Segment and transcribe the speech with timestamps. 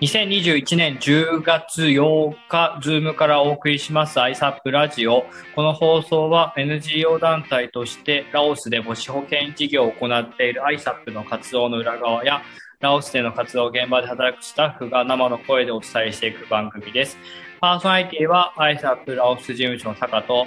[0.00, 5.26] 2021年10月8日、ズームからお送りします ISAPH ラジオ。
[5.54, 12.42] この放送は NGO 団体としてラオスで母子保健事業を行っている ISAP の活動の裏側や、
[12.80, 17.18] ラオスでの活動現場で働くスタッフが生の声でお伝えしていく番組です。
[17.60, 20.46] パーソナリティは ISAP ラオス事務所の坂と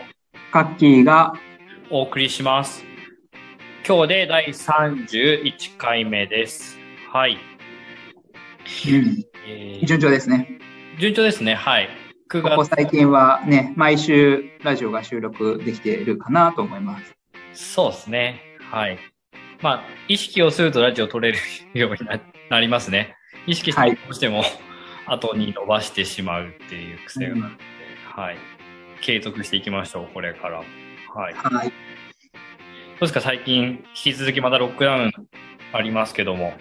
[0.51, 1.33] カッキーが
[1.91, 2.83] お送りします。
[3.87, 6.79] 今日で第31回目です。
[7.11, 7.52] はい。
[8.87, 10.59] うん、えー順調ですね。
[10.99, 11.55] 順調ですね。
[11.55, 11.89] はい。
[12.29, 12.75] 9ここ月。
[12.75, 17.13] 最近はね、毎週ラジオが収録できているかなと思います。
[17.53, 18.41] そうですね。
[18.71, 18.97] はい。
[19.61, 21.37] まあ、意識をするとラジオ撮れる
[21.73, 23.15] ようにななりますね。
[23.47, 24.43] 意識してはいどうしても
[25.05, 27.55] 後に伸ばしてしまうっていう癖があるので、
[28.05, 28.37] はい。
[29.01, 30.57] 継続していきましょう、これから。
[30.57, 30.63] は
[31.31, 31.33] い。
[31.33, 31.73] どうはい。
[32.99, 35.11] ですか、最近、引き続きまだロックダウン
[35.73, 36.53] ありますけども。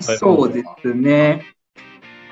[0.00, 1.44] そうですね。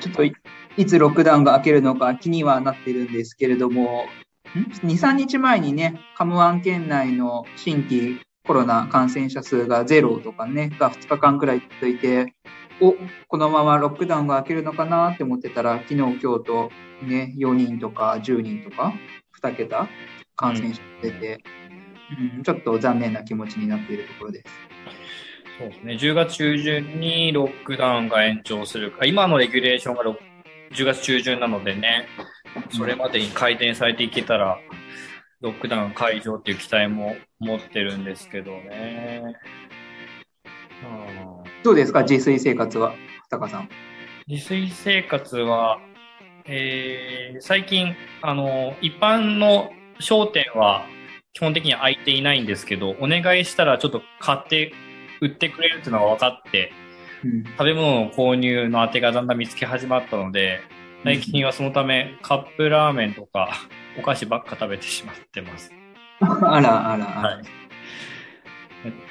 [0.00, 4.06] ちょっといつロックダウンが明けるのか気にはなってるんですけれども、
[4.54, 12.34] 2、3日前にね、カムアン県内の新規コロナ感染者数がゼロとかね、が2日間くらい続いて、
[12.80, 12.94] お、
[13.28, 16.70] このままロックダウンが明けるのかなって思ってたら、昨日、今日と
[17.02, 18.92] ね、4人とか10人とか、
[19.40, 19.88] 2桁
[20.36, 21.38] 感染者出て、
[22.36, 24.46] うん、ちょっと残念な気持ちになっているところです。
[25.58, 25.94] そうですね。
[25.94, 30.16] 10月中旬にロックダウンが延長するか、今のレギュレーションがろ
[30.72, 32.08] 10月中旬なのでね、
[32.70, 34.58] それまでに改善されていけたら、
[35.40, 39.22] ロックダウン解除っていう期待も持ってるんですけどね。
[40.82, 42.94] うんどうですか、自炊生活は、
[43.30, 43.68] タカさん。
[44.26, 45.78] 自炊生活は、
[46.46, 50.86] えー最近、あの、一般の商店は
[51.32, 54.72] 基本的には空いていないんですけど、お願いしたらちょっと買って
[55.20, 56.72] 売ってくれるっていうのが分かって、
[57.24, 60.60] うん食べ物の購入の当てがだんだん見つけ始まったので、
[61.04, 63.50] 最近はそのためカップラーメンとか
[63.98, 65.72] お菓子ばっか食べてしまってます。
[66.20, 67.04] あらあらあら。
[67.06, 67.44] はい。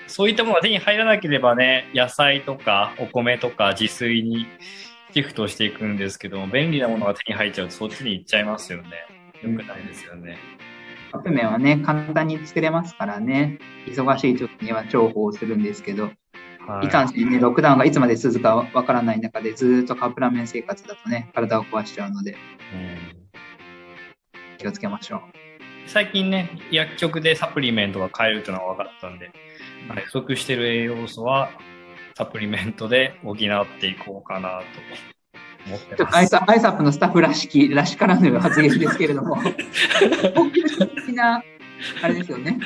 [0.07, 4.45] そういったものが手に入らなければね、野菜とかお米とか自炊に
[5.13, 8.89] シフトしていくんですけども、便利なものが手に入っちゃうとそっちに行っちゃいますよね。
[9.41, 10.37] よくないですよね。
[11.13, 16.09] カップ麺はね、簡単に作れますからね、忙しい時には重宝するんですけど、
[16.65, 16.87] はい。
[16.87, 22.37] いかんせんね、ロックダウンがいつまで続くかわからない中で、ずーっとカップラーメン生活だとね、体を壊しちゃうので、うん。
[24.57, 25.19] 気をつけましょう。
[25.85, 29.29] 最近ね、薬局でサプリメントが買えるというのが分かったんで、
[29.87, 31.51] はい不足している栄養素は
[32.17, 33.35] サプリメントで補っ
[33.79, 35.12] ていこうかなと
[35.65, 36.27] アイます。
[36.27, 39.35] サアイサップのスタッフらしき、らしからぬ発言ですけれども、
[40.35, 41.43] 本格的な、
[42.01, 42.57] あれですよね、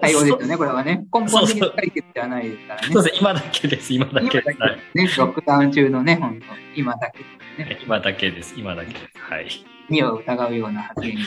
[0.00, 1.04] 対応ですよね、これはね。
[1.12, 2.88] 根本的な解決ではないですからね。
[2.92, 4.58] そうです、今だけです、今だ今けです。
[4.94, 9.04] ね、ロックダウン中のね、本当今だけですね、今だけです、今だけです。
[9.16, 9.48] はい。
[9.88, 11.16] 身を疑うような発言。
[11.16, 11.26] はい。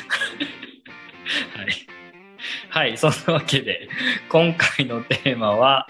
[2.69, 3.89] はい、そんなわけで、
[4.29, 5.87] 今回のテーマは、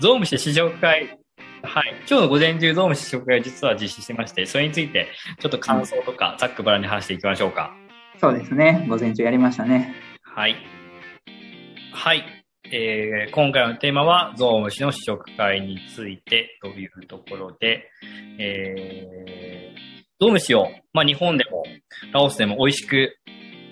[0.00, 1.17] ゾウムシ試食会。
[1.62, 1.96] はい。
[2.08, 5.08] 今日の午前中、ゾウムシ試食会を実は実施してまして、それについて、
[5.40, 7.74] ちょっと感想とか、ざっくばらんに話していきましょうか。
[8.20, 9.94] そうですね、午前中やりましたね。
[10.22, 10.56] はい。
[11.92, 12.24] はい。
[12.70, 17.90] えー今回のテーマは、ゾウムシの試食会についてというところで、
[18.38, 19.78] えー
[20.20, 21.62] ゾウムシを、まあ、日本でも、
[22.12, 23.16] ラオスでも美味しく、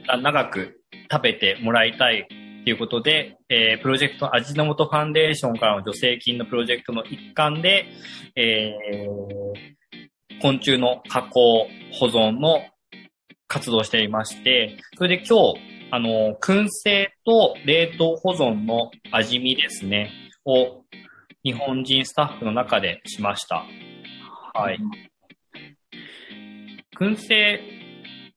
[0.09, 0.81] あ長く
[1.11, 2.29] 食べてもらいたい
[2.67, 7.87] ということで、えープロジェクト味の素ファンデーションからの助成金のプロジェクトの一環で、
[8.35, 12.63] えー昆虫の加工、保存の
[13.47, 15.61] 活動をしていまして、それで今日、
[15.93, 20.11] あの、燻製と冷凍保存の味見ですね、
[20.45, 20.83] を
[21.45, 23.65] 日本人スタッフの中でしました。
[24.55, 24.79] はい。
[26.99, 27.61] 燻製、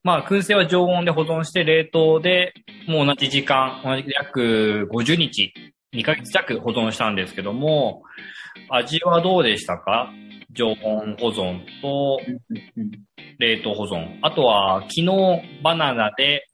[0.09, 2.55] まあ、燻製は常温で保存して冷凍で
[2.87, 5.53] もう同じ時間、同じ約50日、
[5.93, 8.01] 2ヶ月弱保存したんですけども、
[8.71, 10.11] 味はどうでしたか？
[10.51, 12.91] 常温保存とうんうん
[13.37, 14.17] 冷凍保存。
[14.23, 15.05] あとは、昨日
[15.63, 16.47] バナナで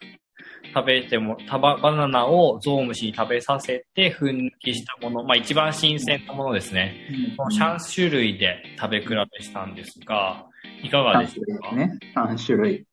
[0.74, 6.94] 食べても、たばバナナをゾウムシに食べさせて、粉抜きしたもの、まあ一番新鮮なものですね。
[7.38, 10.45] この3種類で食べ比べしたんですが、
[10.83, 11.75] いかがで3したか？
[11.77, 11.97] ね。
[12.13, 12.85] 3種類。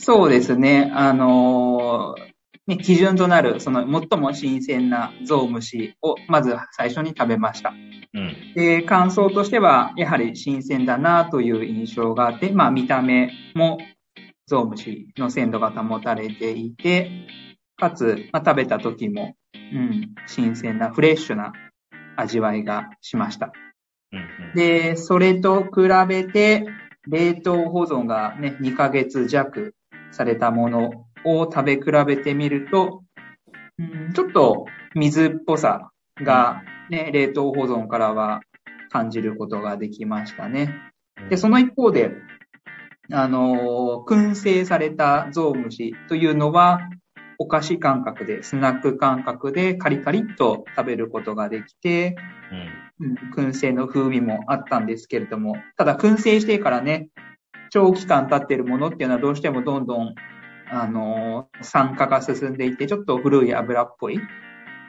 [0.00, 0.90] そうですね。
[0.94, 2.30] あのー
[2.66, 7.74] ね、基準となる、その最も新鮮なゾウムシをまず最初に食べました。
[8.14, 8.36] うん。
[8.54, 13.78] で、感想としては、やはり新鮮だなという印象があって、まあ見た目も
[14.46, 17.10] ゾウムシの鮮度が保たれていて、
[17.76, 21.52] かつ、まあ、食べた時も、うん、新鮮なフレッシュな
[22.16, 23.52] 味わいがしました。
[24.54, 26.66] で、それと比べて、
[27.08, 29.74] 冷凍保存がね、2ヶ月弱
[30.10, 33.02] されたものを食べ比べてみると、
[33.78, 38.40] うん、ちょっと水っぽさがね、冷凍保存からは
[38.90, 40.74] 感じることができましたね。
[41.28, 42.10] で、その一方で、
[43.12, 46.80] あの、燻製されたゾウムシというのは、
[47.38, 52.16] お菓子感覚で、スナック感覚でカリカリっと食べることができて、
[52.98, 57.08] うん、燻製の風味もあったんですけれども、ただ燻製してからね、
[57.70, 60.14] 長期間経っているものっていうのはどうしてもどんどん、
[60.70, 64.18] あの酸化が進んでいて、ちょっと古い油っぽい、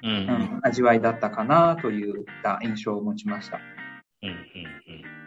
[0.04, 3.60] うん、うん、味わいだったかなといった印象を持ちました。
[4.24, 5.22] うんうんうん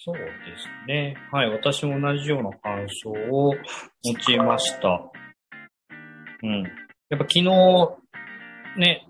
[0.00, 0.22] そうで
[0.56, 1.16] すね。
[1.32, 1.50] はい。
[1.50, 3.52] 私も同じような感想を
[4.04, 5.10] 持ちました。
[6.42, 6.62] うん。
[7.10, 7.42] やっぱ昨日、
[8.78, 9.06] ね、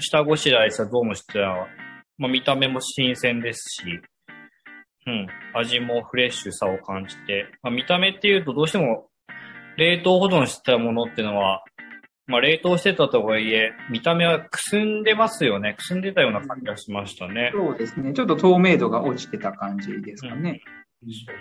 [0.00, 1.68] 下ごしらえしたゾウムシっては、
[2.18, 4.00] まあ、見た目も新鮮ですし、
[5.06, 9.08] うん、味もフレッシュさを感じて、まあ、見た目っていうとどうしても
[9.76, 11.62] 冷凍保存したものっていうのは、
[12.26, 15.74] まあ、冷凍してたとはいえ、見た目はくすんでますよね。
[15.76, 17.50] くすんでたような感じがしましたね。
[17.54, 18.12] そうですね。
[18.12, 20.60] ちょっと透明度が落ちてた感じですかね。
[21.04, 21.34] うん、そう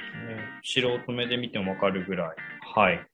[0.73, 0.93] ですね。
[0.97, 2.35] 素人目で見てもわかるぐらい。
[2.73, 3.07] はい。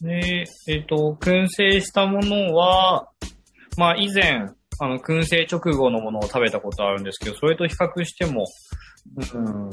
[0.00, 3.08] で、えっ、ー、と、燻製したものは、
[3.76, 4.46] まあ以前、
[4.78, 8.44] あの、燻製直後のものを食べたことあるんですけど、それと比較しても、
[9.34, 9.70] うん、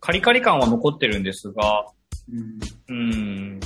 [0.00, 1.86] カリカリ感は残ってるんですが、
[2.88, 3.16] うん、う
[3.56, 3.60] ん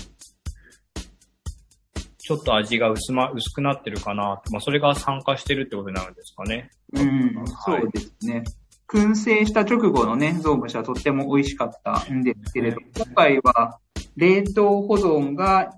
[2.30, 4.40] ちょっと味が薄,、ま、薄くなってるかな。
[4.52, 6.70] まあ、それが酸化してるってことになるんですかね。
[6.92, 8.44] うん、そうですね。
[8.86, 13.80] 燻製した直後のね、ゾウムシはとっても美味しかったんですけれど、今回は
[14.14, 15.72] 冷凍保存が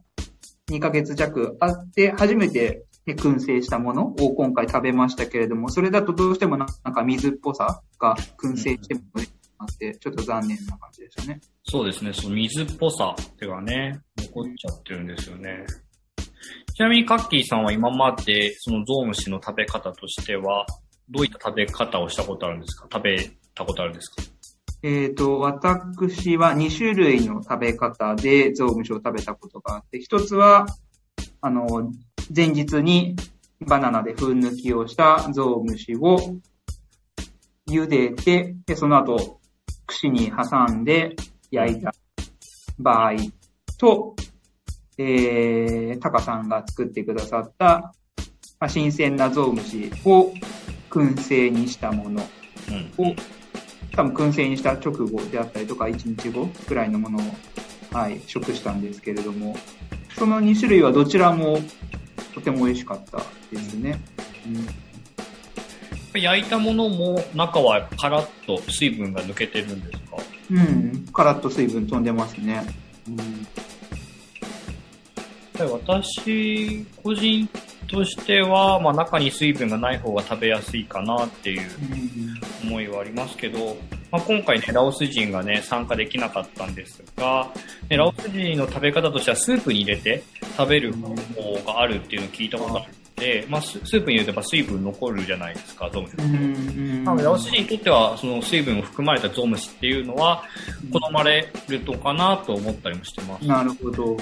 [0.71, 9.01] 2ヶ月弱あって、初めて燻製したものを今回食べましたけれども、それだとどうしてもなんか水っぽさが燻製しても
[9.59, 11.41] あって、ちょっと残念な感じでしたね。
[11.65, 15.65] そうですね、その水っぽさっていうかね、残っちゃってるんですよね。
[16.75, 20.67] ちなみにカッキーさんは今までそのゾウムシの食べ方としては、
[21.11, 22.89] どういった食べ方をしたことあるんですか？
[22.91, 24.23] 食べたことあるんですか？
[24.85, 30.67] えっ、ー、と、私は2種類の食べ方でゾウムシを食べたことがあって、一つは、
[31.41, 31.93] あの、
[32.35, 33.17] 前日に
[33.61, 36.19] バナナで粉抜きをしたゾウムシを
[37.69, 39.41] 茹でて、で、その後、
[39.87, 41.17] 串に挟んで
[41.51, 41.95] 焼いた
[42.79, 43.13] 場合
[43.79, 44.17] と、
[44.99, 47.95] えー、タカさんが作ってくださった、
[48.59, 50.33] まあ、新鮮なゾウムシを
[50.91, 52.25] 燻製にしたものを、
[52.99, 53.17] うん、
[53.93, 57.23] 多分燻製にした直後であったりとか、1日後くらいのものを、
[57.93, 59.57] はい、食したんですけれども、
[60.17, 61.59] その2種類はどちらも
[62.35, 63.19] とても美味しかった
[63.53, 64.01] ですね。
[66.15, 70.17] うん、焼いたものも中はカラッと水分が抜けてるんですか？
[70.51, 72.63] うん、カラッと水分飛んでますね。
[73.09, 73.47] うん
[75.71, 77.49] 私個人
[77.93, 81.71] としては、まあ、中に水分がない方が食べやすいかなっていう
[82.65, 83.77] 思いはありますけど、
[84.11, 87.53] まあ、今回ね、ラオス人がね、参加できなかったんですが、
[87.91, 90.23] ね、ラオス人の食べ方としてはスープに入れて
[90.57, 91.15] 食べる方
[91.59, 96.17] 法があるっていうのを聞いたことあるので、まあ、スープに入れてば水分残るじゃないですか、ゾウムシ。
[97.05, 100.45] なので、ラオス人にとっては、その水分を含まれたゾウムシっていうのは、
[100.91, 103.47] 好まれるとかなと思ったりもしてます。
[103.47, 104.17] なるほど。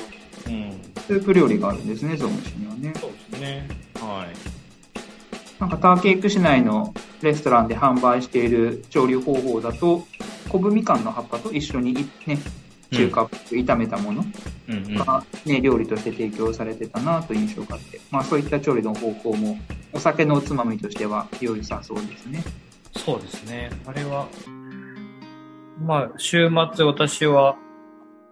[0.46, 0.72] うん、
[1.06, 2.92] スープ料理があるんですね、ゾウムシにはね。
[2.98, 3.68] そうですね。
[3.94, 4.60] はい。
[5.60, 10.06] なんかターケーク市内のレストランで販売している調理方法だと、
[10.48, 12.38] 昆布みかんの葉っぱと一緒にね、
[12.90, 14.24] 中華っぽく炒めたもの
[15.04, 19.58] が、ね、料理として提供されてたなという印象があって、まあそういった調理の方法も
[19.92, 22.42] お酒のおつまみとしては良いさそうですね。
[22.96, 23.70] そうですね。
[23.86, 24.26] あれは、
[25.84, 27.56] まあ週末私は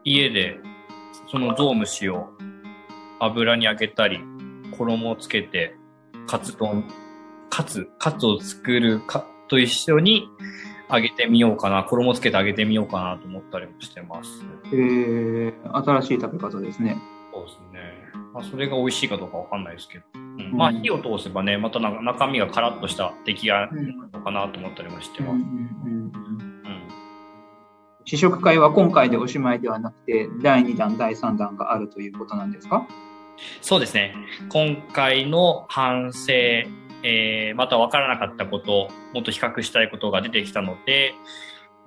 [0.05, 0.59] 家で
[1.31, 2.31] そのゾウムシを
[3.21, 4.21] 油に揚げたり、
[4.77, 5.75] 衣をつけて、
[6.27, 6.85] カツ丼、
[7.51, 10.29] カツ、カツを作るかと一緒に
[10.91, 14.43] 揚げてみようかな、衣つけて揚げてみようかなと思ったりもしてます。
[14.73, 16.97] へえ新しい食べ方ですね。
[17.33, 17.99] そうですね。
[18.33, 20.05] まあ、それが美味しいかどうかわかんないですけど。
[20.15, 25.33] うん、まあ、火を通せばね、また中身がカラッとした出来上がるのかなと思ったりもしてます。
[25.35, 25.98] うんうんうん
[28.09, 32.87] 試食会は今回でおしまいではなくて、第2弾、第3弾があるということなんですか？
[33.61, 34.15] そうですね。
[34.49, 36.33] 今回の反省、
[37.03, 41.12] えー、また分からなかったこと、もっと比較したいことが出てきたので、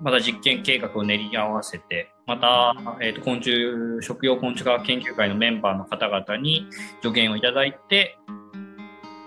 [0.00, 6.68] また実験計画を練り合わせて、また、えーと、昆虫、食用昆虫科学研究会のメンバーの方々に
[7.02, 8.16] 助言をいただいて、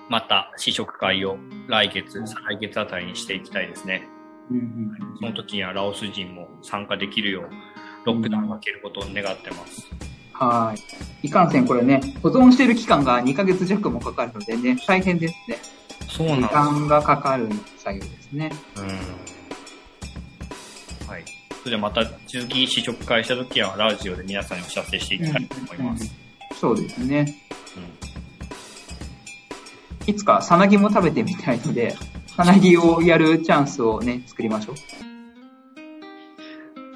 [0.07, 1.37] また試食会を
[1.67, 4.07] 来月、再来月あたりにしていきたいですね。
[4.51, 7.49] うんうんその時にはラオス人も参加できるよう、
[8.05, 9.87] ロックダウンが明けることを願ってます。
[10.33, 10.75] は
[11.23, 11.27] い。
[11.27, 15.57] いかんせんこれね、保存している期間が2ヶ月弱もかかるのでね、大変ですね。
[16.07, 16.55] 時そうなんです。
[16.55, 18.51] 間がかかる作業ですね。
[18.77, 18.85] うん。
[21.07, 21.25] はい。
[21.59, 26.13] それではまた次試食会した時はラジオで皆さんにお知らせしていきたいと思います。
[26.59, 27.35] そうですね。
[27.77, 27.95] うん
[30.07, 31.95] いつかさなぎも食べてみたいので、
[32.35, 34.75] さなぎをやるチャンスをね、作りましょう。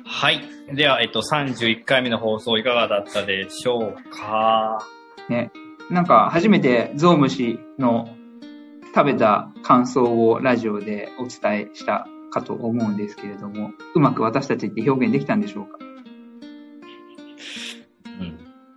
[0.06, 0.42] はい。
[0.74, 4.86] では、えっと、31回目の放送いかがだったでしょうか？
[5.30, 5.52] ね。
[5.90, 8.10] なんか初めてゾウムシの
[8.94, 15.78] 食べた感想をラジオでお伝えしたかと思うんですけれども、うまく私たちって表現できたんでしょうか？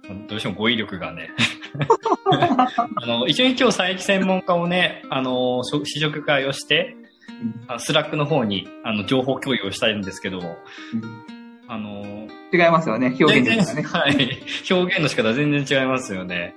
[0.09, 0.27] うん。
[0.29, 1.31] どうしても語彙力がね。
[2.97, 6.97] あの、一応に今日佐伯専門家をね、あの、試食会をして、
[7.67, 10.57] あスラックの方に、あの、情報共有をしたいんですけども、
[11.69, 14.15] あの、違いますよね、表現全然、力がね。
[14.17, 14.39] はい。
[14.71, 16.55] 表現の仕方全然違いますよね。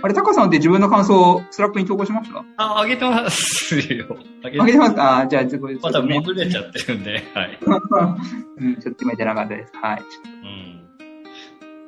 [0.00, 2.44] あれ、タカさんって自分の感想をスラックに投稿しました？
[2.56, 4.06] あ、あげてますよ。
[4.44, 7.58] あげてますかあじゃあ、ちょっと、また戻れちゃってるんで、はい。
[8.58, 9.72] うん、ちょっと決めてなかったです。
[9.82, 10.02] はい。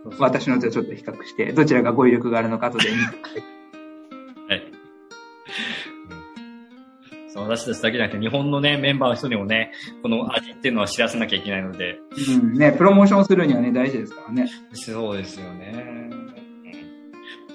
[0.04, 0.19] うん。
[0.19, 3.02] 私のとちょっと比較して、どちらが語彙力があるのかとで見て
[4.49, 4.73] はい。
[4.73, 4.80] うん
[7.33, 12.00] そう、私たちだけじゃなくて、日本のね、メンバーの人にもね、この味っていうのは知らせなきゃいけないので、
[12.40, 14.49] うん、ね、プロモーションするにはね、大事ですからね。
[14.73, 16.11] そうですよね。
[16.11, 16.35] うん。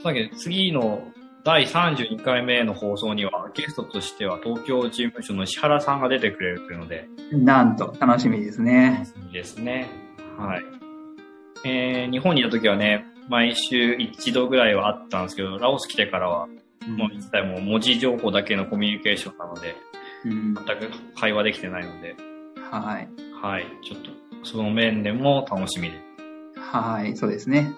[0.02, 1.12] さっき次の
[1.44, 9.06] 第32回目の放送には、ゲストとしては東京事務所の石原さんが出てくれるというので、なんと、楽しみですね。
[9.28, 9.90] いいですね。
[10.38, 10.75] はい。
[11.65, 16.48] えー、日本にいた時はね、毎週一度ぐらいはあったんですけど、ラオス来てからは、
[16.88, 19.75] もう一切もう文字情報だけのコミュニケーションなので、
[20.25, 22.15] うん、全く会話できてないので、
[22.69, 23.10] はい。
[23.41, 23.65] はい。
[23.84, 24.12] ちょっと、
[24.43, 26.00] その面でも楽しみで。
[26.60, 27.74] はい、そうですね。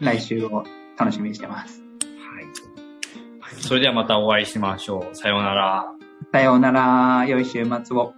[0.00, 0.64] 来週を
[0.98, 1.82] 楽しみにしてます。
[1.82, 3.62] はい。
[3.62, 5.14] それではまたお会いしましょう。
[5.14, 5.92] さようなら。
[6.32, 8.14] さようなら、良い週末を。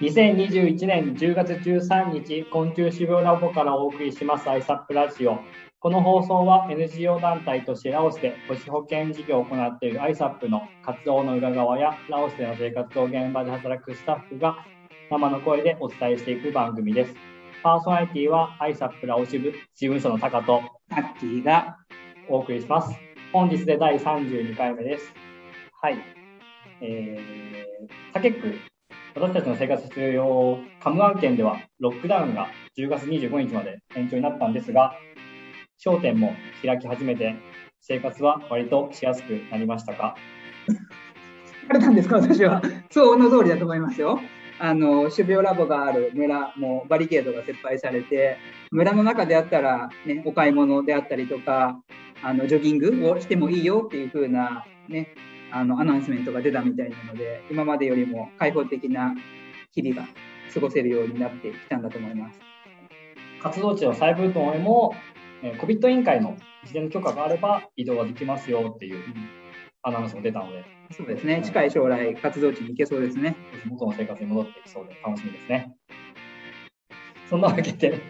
[0.00, 5.40] 2021年10月13日、昆虫種苗ラボからお送りします ISAP ラジオ。
[5.80, 14.58] この放送は NGO 団体としてラオスで母子保健事業を行っている ISAP の活動の裏側やラオスでの生活を現場で働くスタッフが
[15.10, 17.14] 生の声でお伝えしていく番組です。
[17.64, 21.76] パーソナリティは ISAP ラオス部事務所のタカとタッキーが、
[22.28, 22.96] お送りします。
[23.32, 25.12] 本日で第32回目です。
[25.82, 25.96] はい。
[26.82, 28.54] えー、サケック、
[29.20, 32.46] 私たちの生活必要カムアン県ではロックダウンが
[32.78, 34.94] 10月25日まで延長になったんですが、
[35.76, 36.34] 商店も
[36.64, 37.34] 開き始めて、
[37.80, 40.14] 生活は割としやすくなりましたか？
[41.68, 42.62] あれなんですか、私は。
[42.90, 44.20] そうの通りだと思いますよ。
[44.60, 48.36] あの、種苗ラボがある村もバリケードが撤廃されて、
[48.70, 51.80] 村の中であったら、ね、お買い物であったりとか、
[52.22, 55.08] あの、ジョギングをしてもいいよっていう風な、ね、
[55.50, 59.14] あの、アナウンスメントが出たみたいなので、今までよりも開放的な
[59.72, 60.08] 日々が
[60.52, 62.38] 過ごせるようになってきたんだと思います。
[63.42, 64.94] 活動地の再ブートンへも、
[65.42, 69.02] えー、COVID 委員会の事前の許可があれば移動ができますよっていう
[69.82, 71.40] アナウンスも出たので、そうですね。
[71.44, 73.36] 近い将来、活動地に行けそうですね。
[73.66, 75.74] 元の生活に戻ってきそうで楽しみですね。
[77.30, 78.00] そんなわけで、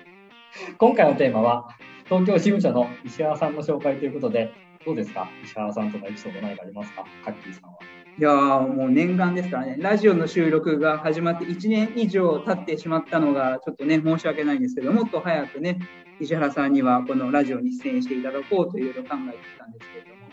[0.79, 1.69] 今回のテーマは、
[2.07, 4.53] 東京事務所の石原さんの紹介ということで、
[4.89, 5.29] どうですか？
[5.45, 7.05] 石原さんとのエピソード何かありますか？
[7.23, 7.77] カッキーさんは。
[8.19, 15.79] いやーもう念願ですからね、ラジオの収録が始まって1年以上経ってしまったのが、ちょっとね、申し訳ないんですけど、もっと早くね、
[16.21, 20.29] 石原さんにはこのラジオに出演していただこうというのを考えてきたんですけれども。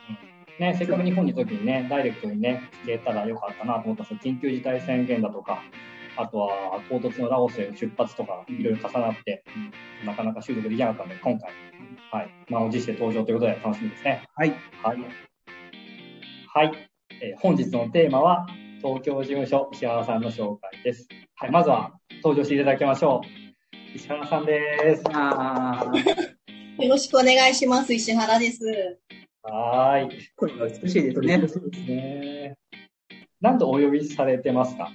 [0.58, 5.62] ね、せっかく日本にいた時にね、ダイレクトにね、聞けたらよかったなと思ったんですけど、緊急事態宣言だとか、
[6.16, 9.44] あとは唐突のラオスへの出発とか、いろいろ重なって、
[10.06, 11.52] なかなか収録できなかったので、今回、
[12.12, 14.24] はい、満を持して登場ということで楽しみですね。
[14.36, 14.50] はい。
[14.84, 14.98] はい。
[16.54, 16.90] はい。
[17.22, 18.46] えー本日のテーマは、
[18.82, 21.08] 東京事務所石原さんの紹介です。
[21.36, 23.96] はい、まずは登場していただきましょう。
[23.96, 25.04] 石原さんです。
[26.84, 27.94] よろしくお願いします。
[27.94, 28.64] 石原です。
[29.44, 30.30] はーい。
[30.36, 31.48] 声が美しいですね。
[31.48, 32.56] そうですね。
[33.42, 34.92] なんとお呼びされてますか？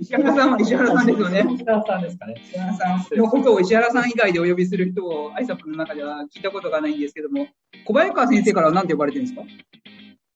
[0.00, 1.46] 石原さんは石原さんですよね。
[1.54, 2.34] 石原さんですかね。
[2.44, 7.48] 石原さんのことを石原さん以外でお呼びする人を、アイサップの中では聞いたことがないんですけども、
[7.84, 9.46] 小早川先生からは何て呼ばれてるんですか？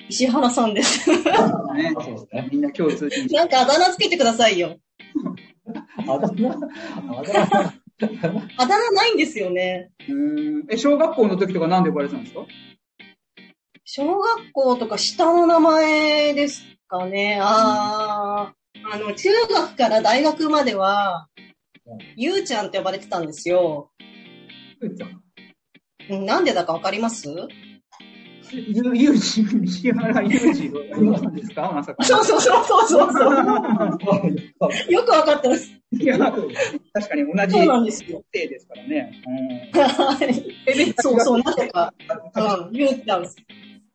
[0.09, 1.09] 石原さんです。
[1.11, 1.17] ね
[1.95, 2.49] そうですね。
[2.51, 3.09] みんな共通。
[3.31, 4.77] なんかあだ名つけてくださいよ。
[6.09, 6.69] あだ名、あだ名、
[8.59, 8.91] あだ名？
[8.91, 9.91] ないんですよね。
[10.09, 12.41] うーんえ、小学校の時とかなんで呼ばれてたんですか？
[13.85, 17.39] 小学校とか下の名前ですかね。
[17.41, 18.55] ああ、
[18.93, 21.29] あの、中学から大学までは、
[22.17, 23.91] ゆうちゃんって呼ばれてたんですよ。
[26.11, 27.29] うんなんでだかわかります？
[28.52, 31.71] ゆ、ゆうじ、石原ゆうじをやりますんですか？
[31.73, 32.05] まさか。
[32.05, 33.33] そうそうそうそうそうそう。
[34.93, 35.71] よくわかってます。
[35.93, 36.43] いや、確
[37.09, 38.23] かに同じそうなんですよ。
[38.33, 39.23] 生ですからね。
[39.73, 41.95] はいそうそう、なぜか。
[42.69, 43.25] うん、ゆうちゃん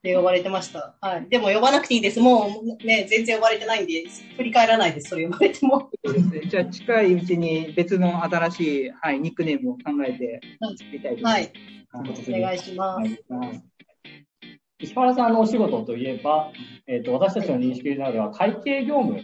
[0.07, 0.95] って呼ばれてました。
[1.01, 1.27] はい。
[1.29, 2.21] でも呼ばなくていいです。
[2.21, 4.05] もうね、全然呼ばれてないんで、
[4.37, 5.09] 振り返らないです。
[5.09, 5.89] それ呼ばれても。
[6.05, 6.41] そうですね。
[6.47, 10.39] じゃあ、近いうちに別の新しい、はい、ニックネームを考えて
[10.77, 11.47] 作りたいと思はいい。
[11.91, 12.31] ます。
[12.31, 13.23] お願いします。
[13.29, 13.61] はい
[14.79, 16.51] 石原さんのお仕事といえば、
[16.85, 19.23] えっ、と、私たちの認識であれば、会計業務、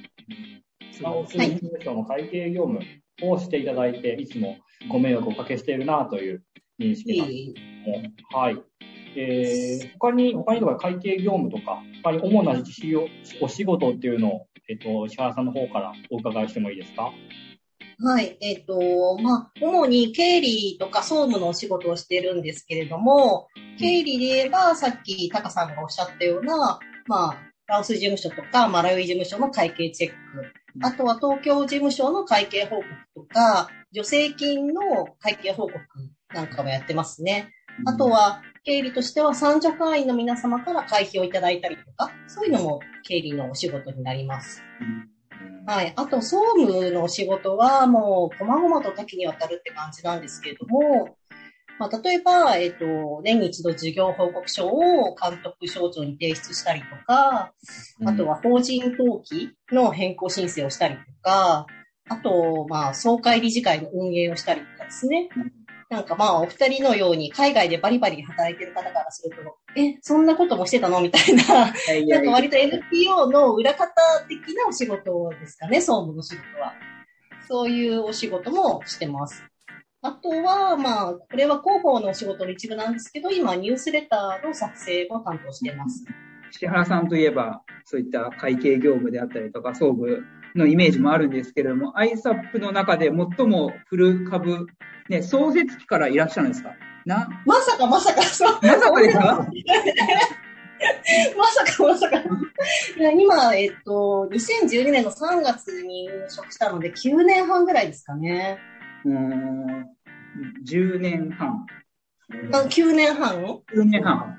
[0.92, 2.80] スマホ通信の会計業務
[3.22, 4.58] をしていただいて、いつも
[4.90, 6.44] ご迷惑をおかけしているなという
[6.80, 8.64] 認識なんですけども、はい。
[9.16, 12.62] えー、他に、他にとか会計業務とか、他に主な
[13.42, 17.12] お仕事っていうのを、えっ、と、石原さんの方からお伺いしてもいいですか？
[18.00, 18.38] はい。
[18.42, 23.48] えっ、と、まあ、主に経理とか総務のお仕事をしてるんですけれども、
[23.80, 30.16] 経理で言えば、さっきタカさんがおっしゃったような、まあ、ラオス事務所とか、マラウイ事務所の会計チェック、
[30.82, 35.80] あとは東京事務所の会計報告とか、助成金の会計報告
[36.34, 37.52] なんかもやってますね。
[37.86, 44.64] あとは、経理としては、三助会員の皆様から会費をいただいたりとか、そういうのも経理のお仕事になります。
[45.66, 45.94] はい。
[45.96, 51.18] あと、総務のお仕事は、もう、細々と多岐にわたるって感じなんですけれども、
[51.80, 57.52] まあ、例えば、えっ、と、年に一度事業報告書を監督省庁に提出したりとか、
[58.06, 61.66] あとは法人登記の変更申請をしたりとか、
[62.10, 65.30] あと、まあ、総会理事会の運営をしたりとかですね。
[65.90, 71.02] なんかまあ、お二人のように海外でバリバリ働いてる方からすると、え、そんなこともしてたの？
[71.02, 73.90] みたいな、いやいやなんか割と NPO の裏方
[74.28, 76.74] 的なお仕事ですかね、総務の仕事は。
[77.48, 79.44] そういうお仕事もしてます。
[80.02, 86.04] あとは、まあ、これは広報のお仕事の一部なんですけど、今、ニュースレターの作成を担当しています。
[86.52, 90.24] 石原さんといえば、そういった会計業務であったりとか、総務
[90.56, 94.68] のイメージもあるんですけれども、ISAP の中で最も古株、
[95.10, 96.74] ね、創設期からいらっしゃるんですか？
[97.06, 98.60] な、まさかまさか、そう。
[98.62, 99.48] まさかですか？
[101.38, 102.22] まさかまさか。
[103.18, 108.58] 今、えっと、2012年の3月に入職したので、9年半ぐらいですかね。
[109.06, 109.86] うーん、
[110.66, 111.66] 10年半。
[112.54, 114.38] あ9年半10年半。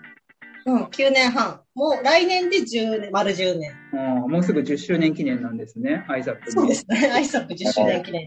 [0.66, 1.60] うん、9年半。
[1.74, 3.72] もう来年で10年、丸10年。
[3.92, 3.96] う
[4.28, 6.52] んもうすぐ10周年記念なんですね、ISAP に。
[6.52, 7.10] そうですね。
[7.12, 8.26] アイサップ10周年記念。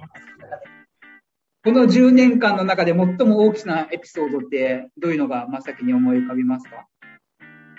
[1.63, 6.87] この10年間の中で最も大きなエピソードって、どういうのが真っ先に思い浮かびますか、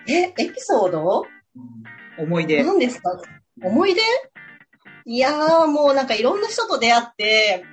[0.06, 1.24] え、エピソード？
[2.18, 2.62] 思い出。
[2.64, 3.18] 何ですか？
[3.62, 4.00] 思い出？
[5.06, 7.64] いやー、もうなんかいろんな人と出会って、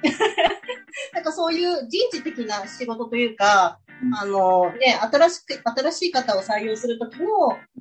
[1.13, 3.84] なんかそういう人事的な仕事というか、うん
[4.21, 7.27] あのね、新しく、新しい方を採用するときの、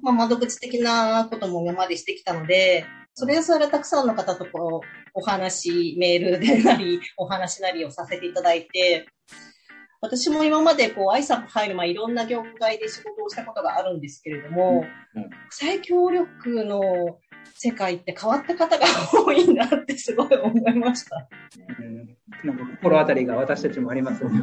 [0.01, 9.07] まあ、窓口的なことも今までしてきたので、それぞれたくさんの方とこう、お話、メールでなり、 お話なりをさせていただいて、
[10.01, 17.19] 私も今までこう、アイサップ入る前、いろんな業界で仕事をしたことがあるんですけれども、うんうん国際協力の
[17.55, 21.29] 世界って変わった方が多いなってすごい思いました。
[21.79, 24.43] うんなんか心当たりが私たちもありますよね。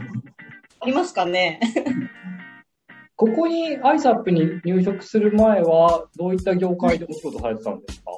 [0.81, 1.59] ありますかね？
[3.15, 8.11] ここに ISAP に入職する前は、どういった業界でお仕事されてたんですか？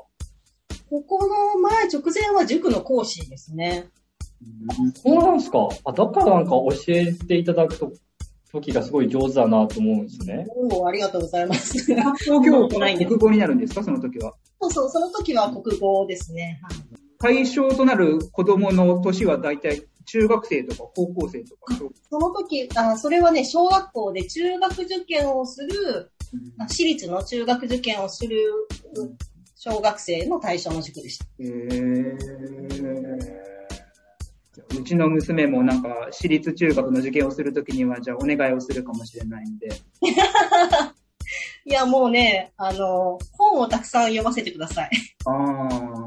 [0.90, 3.90] ここの前、直前は塾の講師ですね。
[4.96, 7.92] そうなんですかあ、だからなんか教えていただくと、
[8.52, 10.46] 時がすごい上手だなと思うんですね。
[10.56, 11.80] おーありがとうございます。
[11.80, 14.34] そう東京語は国語になるんですか、その時は。
[14.70, 16.60] そう、その時は国語ですね。
[16.64, 16.78] はい
[17.20, 21.76] 対象となる子供の年は大体中学生とか高校生とか。
[22.10, 26.12] その時あ、それはね、小学校で中学受験をする、
[26.58, 28.38] あ私立の中学受験をする
[29.56, 31.26] 小学生の対象の塾でした。
[31.40, 33.44] へー
[34.78, 39.70] うちの娘もなんか私立中学の受験をするときにはじゃあお願いをするかもしれないんで。
[41.66, 44.90] いや、もうね、あの、本をたくさん読ませてください。
[45.26, 46.04] ああ。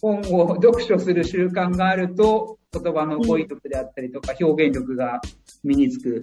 [0.00, 5.20] 本を読書する習慣があると言葉の語彙力であったりとか表現力が
[5.64, 6.22] 身につく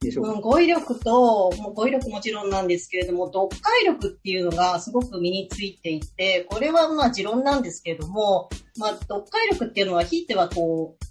[0.00, 11.04] でしょうか、うん、語彙力と、もう語彙力もちろんなんですけれども、読解力っていうのがすごく身についていて、これはまあ持論なんですけれども、まあ読解力っていうのは、ひいてはこう、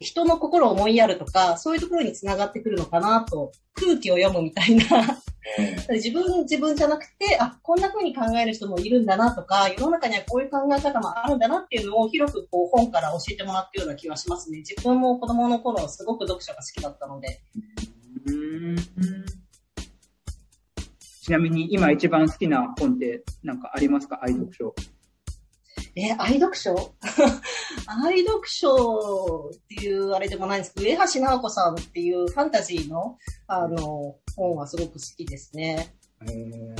[0.00, 4.84] 人の心を思いやるとか、そういうところにつながってくるのかなと、空気を読むみたいな
[5.90, 14.58] 自分、自分じゃなくて、あ、こんな風に考える人もいるんだなとか、世の中にはこういう考え方もあるんだなっていうのを広くこう本から教えてもらったような気がしますね。
[14.58, 17.40] 自分も子供の頃すごく読書が好きだったので。
[18.26, 18.76] うん
[21.22, 24.18] ちなみに今一番好きな本って何かありますか？
[24.22, 24.74] 愛読書。
[25.94, 26.74] え、愛読書？
[28.04, 33.16] 愛読書っていうあれでもないんですけど、上橋直子さんっていうファンタジーの、
[33.48, 35.94] あの、本はすごく好きですね。
[36.22, 36.76] えー、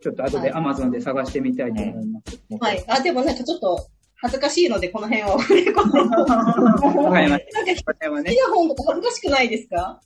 [0.00, 2.38] ちょっと後で Amazon で探してみたいと思います。
[2.60, 2.84] はい。
[2.88, 3.86] あ、でもなんかちょっと
[4.22, 5.98] 恥ずかしいのでこの辺を触れ込んで。
[6.00, 7.58] わかりました。
[7.60, 10.00] なんか、好きな本とか恥ずかしくないですか？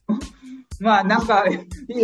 [0.85, 1.45] まあなんか、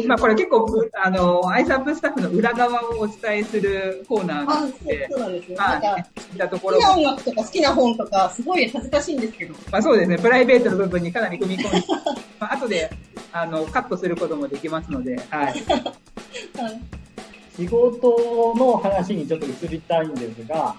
[0.07, 5.57] まあこれ結構、あの、アイサップスタッフの裏側をお伝えするコーナーなので、そうなんですね。
[5.59, 9.55] まあ、好きな音楽とか好きな本とか、すごい恥ずかしいんですけど。
[9.71, 11.87] まあそうですね、プライベートの部分にかなり踏み込んで、
[12.41, 12.91] まあ後で、
[13.33, 15.55] あの、カットすることもできますので、はい。
[17.59, 20.75] 仕事の話にちょっと移りたいんですが、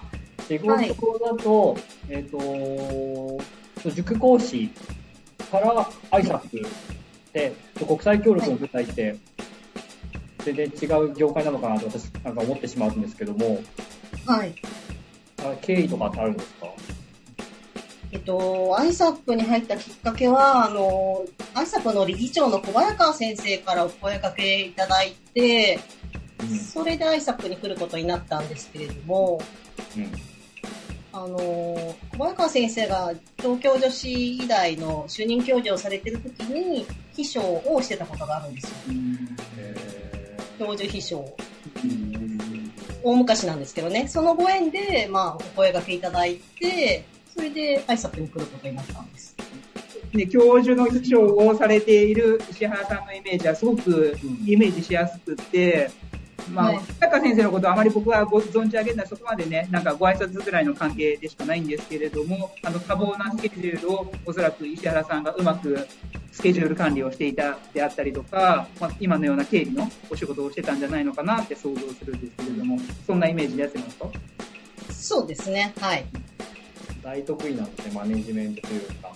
[0.48, 3.38] 仕事だと、はい、えっ、ー、
[3.80, 4.70] と、塾講師
[5.52, 6.62] から挨拶で、
[7.86, 9.16] 国際協力の舞台って、
[10.40, 13.62] 全然違う業界なのかなと私なんか思ってしまうんですけども、
[14.26, 14.54] はい。
[15.60, 16.66] 経緯とかってあるんですか？
[18.12, 25.80] えっと、アイサップに入ったきっかけは、あの、アイサップの理事長の小早川先生からお声掛けいただいて、
[26.40, 29.40] うん、それでアイサップに来ることになったんですけれども、
[29.96, 30.31] うん
[31.12, 38.72] あの、小早川先生が東京女子医大の主任教授をされてる時に、秘書をしてたことがあるんですよ。
[40.58, 41.36] 教授秘書。
[43.04, 49.36] 大昔なんですけどね、そのご縁で、まあ、お声掛けいただいて、それで挨拶に来ることになったんです。
[50.14, 55.90] ね、教授の秘書をされている石原さんのイメージはすごくイメージしやすくて、
[56.50, 65.86] まあ、高先生のことはあまり僕はご存じ上げるのはそこまでね、なんかご挨拶ぐらいの関係でしかないんですけれども、あの多忙なスケジュールをおそらく石原さんがうまく
[66.30, 74.06] スケジュール管理をしていたであったりとか、まあ、今のような経理のお仕事をしてたんじゃないのかなって想像するんですけれども、そんなイメージでやってますか？
[74.90, 76.04] そうですね、はい。
[77.02, 79.12] 大得意なんですね、マネジメントというか。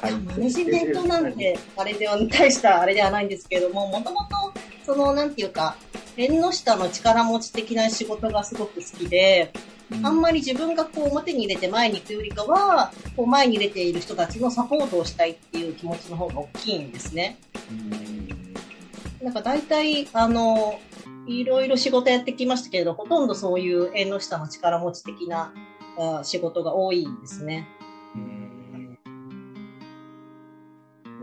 [0.00, 4.52] マネジメントなんて、あれでは、大したあれではないんですけども、もともと、
[4.86, 5.76] その、なんていうか、
[6.18, 9.52] 縁の下の力持ち的な仕事がすごく好きで、
[9.92, 17.38] うん、あんまり自分がこう表に入れて前に行くよりかは、こう前に入れている人たちのサポートをしたいっていう気持ちの方が大きいんですね。
[17.70, 20.80] うん、なんか大体、あの、
[21.28, 25.52] いろいろ仕事やってきましたけれど、ほとんどそういう縁の下の力持ち的な
[26.24, 27.68] 仕事が多いですね。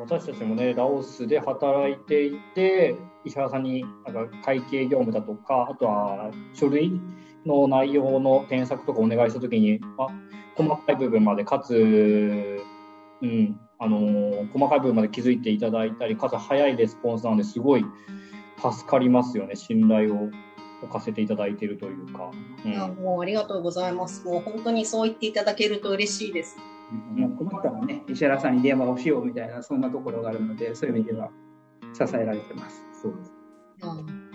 [0.08, 7.02] 私たちもね、ラオスで働いていて、石原さんになんか会計業務だとか、あとは書類
[7.44, 10.08] の内容の添削とかお願いしたときに、あ、
[10.56, 12.60] 細かい部分まで、かつ、
[13.22, 17.86] うん、あのー、細かい部分まで気づいていただいたり、かつ早いレスポンスなのですごい
[18.58, 20.30] 助かりますよね、信頼を
[20.84, 22.30] 置かせていただいているというか。
[22.64, 24.24] うん、もうありがとうございます。
[24.24, 26.58] もう本当にそう言っていただけると嬉しいです。
[26.92, 31.30] もう困ったらね、石原さんに電話をしようみたいな、そんなところがあるので、そういう意味では
[31.94, 32.84] 支えられてます。
[33.02, 33.34] そうです。
[33.82, 34.32] うん、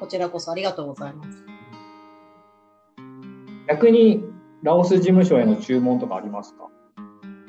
[0.00, 1.44] こちらこそありがとうございます。
[3.68, 4.24] 逆に、
[4.62, 6.68] ラオス事務所への注文とかありますか？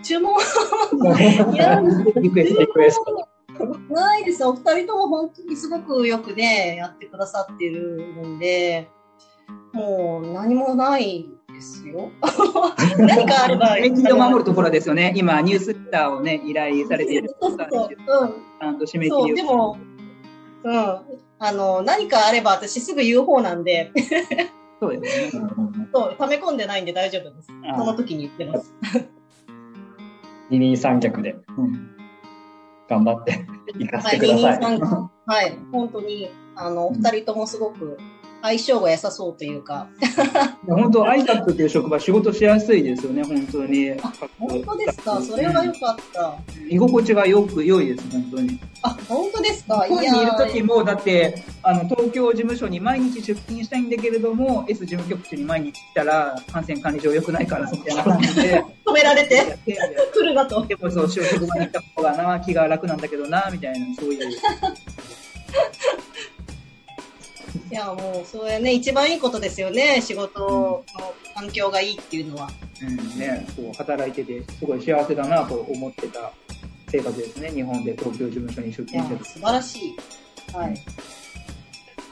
[0.03, 0.33] 注文？
[1.53, 1.81] いや、
[2.15, 3.27] リクエスト、リクエスト。
[3.93, 4.43] ないです。
[4.45, 8.89] お二人とも本当にすごくよくね、やってくださってるんで、
[9.73, 11.29] もう何もない
[11.61, 12.11] ですよ。
[12.97, 13.75] 何かあれば。
[13.75, 15.13] 免疫を守るところですよね。
[15.15, 17.33] 今、ニュースレターをね、依頼されている。
[17.39, 17.89] そうそうそう。
[18.23, 18.29] うん。
[18.29, 19.35] ちゃんと締め切りを。
[19.35, 19.77] でも、
[20.63, 20.99] うん。
[21.39, 23.91] あの、何かあれば私すぐ言う方なんで。
[24.81, 25.47] そうですね。
[25.93, 27.47] そう、溜め込んでないんで大丈夫です。
[27.77, 28.73] その時に言ってます。
[30.49, 31.35] 二人三脚で。
[32.89, 33.45] 頑張って
[33.77, 34.79] 行かせてください。
[34.79, 37.97] はい、本当に、あの、お二人ともすごく
[38.41, 39.87] 相性が良さそうというか。
[40.67, 43.91] 本当、アイタックという職場、仕事しやすいですよね、本当に。
[44.39, 45.21] 本当ですか？
[45.21, 46.35] それは良かった。
[46.69, 48.59] 居心地がよく、良いです、本当に。
[48.83, 49.83] あ、本当ですか？
[49.83, 58.63] 日本にいる時も、だって、あの、東京事務所に毎日出勤したいんだけれども、S 事務局地に毎日来たら、感染管理上良くないから、みたいな感じで。
[58.85, 60.65] 止められて、来るなと。
[60.65, 64.31] でもそう、職場に行った方がな、気が楽なんだけどな、みたいな、そういう。
[67.71, 70.01] いや、もう、それね、一番いいことですよね。
[70.01, 70.83] 仕事の
[71.33, 72.49] 環境がいいっていうのは。
[72.81, 76.33] うんね、そう、働いてて、すごい幸せだなと思ってた
[76.89, 77.49] 生活ですね。
[77.51, 79.95] 日本で東京事務所に出勤して素晴らしい。
[80.53, 80.75] はい。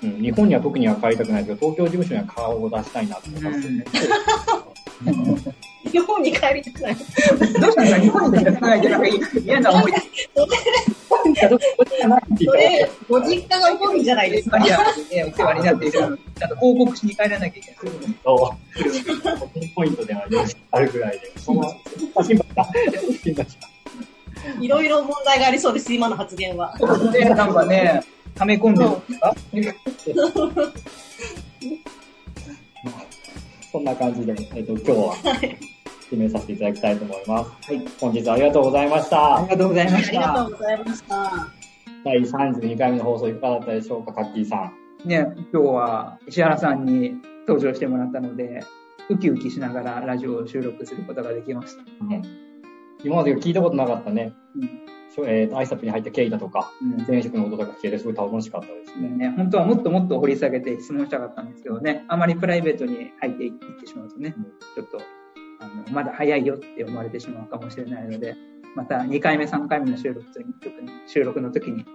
[0.01, 3.85] うん、日本には特には帰りたくないけど、東京事務所には顔を出したいなと思いますよね。
[5.91, 6.95] 日本に帰りたくない。
[6.95, 9.07] どうしたんですか日本に帰りたくないってなんか
[9.45, 9.93] 嫌な思い。
[12.45, 14.57] それ、ご実家が多いんじゃないですか。
[14.59, 16.19] いや、お世話になっている。
[16.41, 18.15] あと報告しに帰らなきゃいけない。
[18.23, 19.59] そう。
[19.59, 20.25] ピンポイントであ
[20.79, 21.31] るぐらいで。
[21.37, 21.63] その、
[24.61, 26.77] いろいろ問題がありそうです、今の発言は。
[26.79, 28.03] なんかね、
[28.35, 29.35] 溜め込んでるんですか？
[33.71, 35.15] そんな感じで、えっ、と、今日は、
[36.09, 37.71] 決めさせていただきたいと思います。
[37.71, 37.87] はい。
[37.99, 39.35] 本日はありがとうございました。
[39.37, 40.11] ありがとうございました。
[40.11, 41.47] ありがとうございました。
[42.03, 44.71] 第32回目の放送いかがだったでしょうか、カッキーさ
[45.05, 45.07] ん。
[45.07, 47.13] ね、今日は石原さんに
[47.47, 48.63] 登場してもらったので、
[49.09, 52.23] ウキウキしながらラジオを収録することができました、ね。
[53.03, 54.33] 今まで聞いたことなかったね。
[54.55, 59.09] うんえー、アイサップに入った経緯だとか、うん、前職のこととか聞けてすごい楽しかったですね。
[59.09, 64.99] ね本当はもっともっと掘り下げて質問したかったんですけどね、あまりプライベートに入っていってしまうとね、うん、ちょっと、
[65.59, 68.35] あの、まだ早いよって思われてしまうかもしれないので、
[68.75, 70.53] また2回目、3回目の収録に
[71.07, 71.85] 収録の時に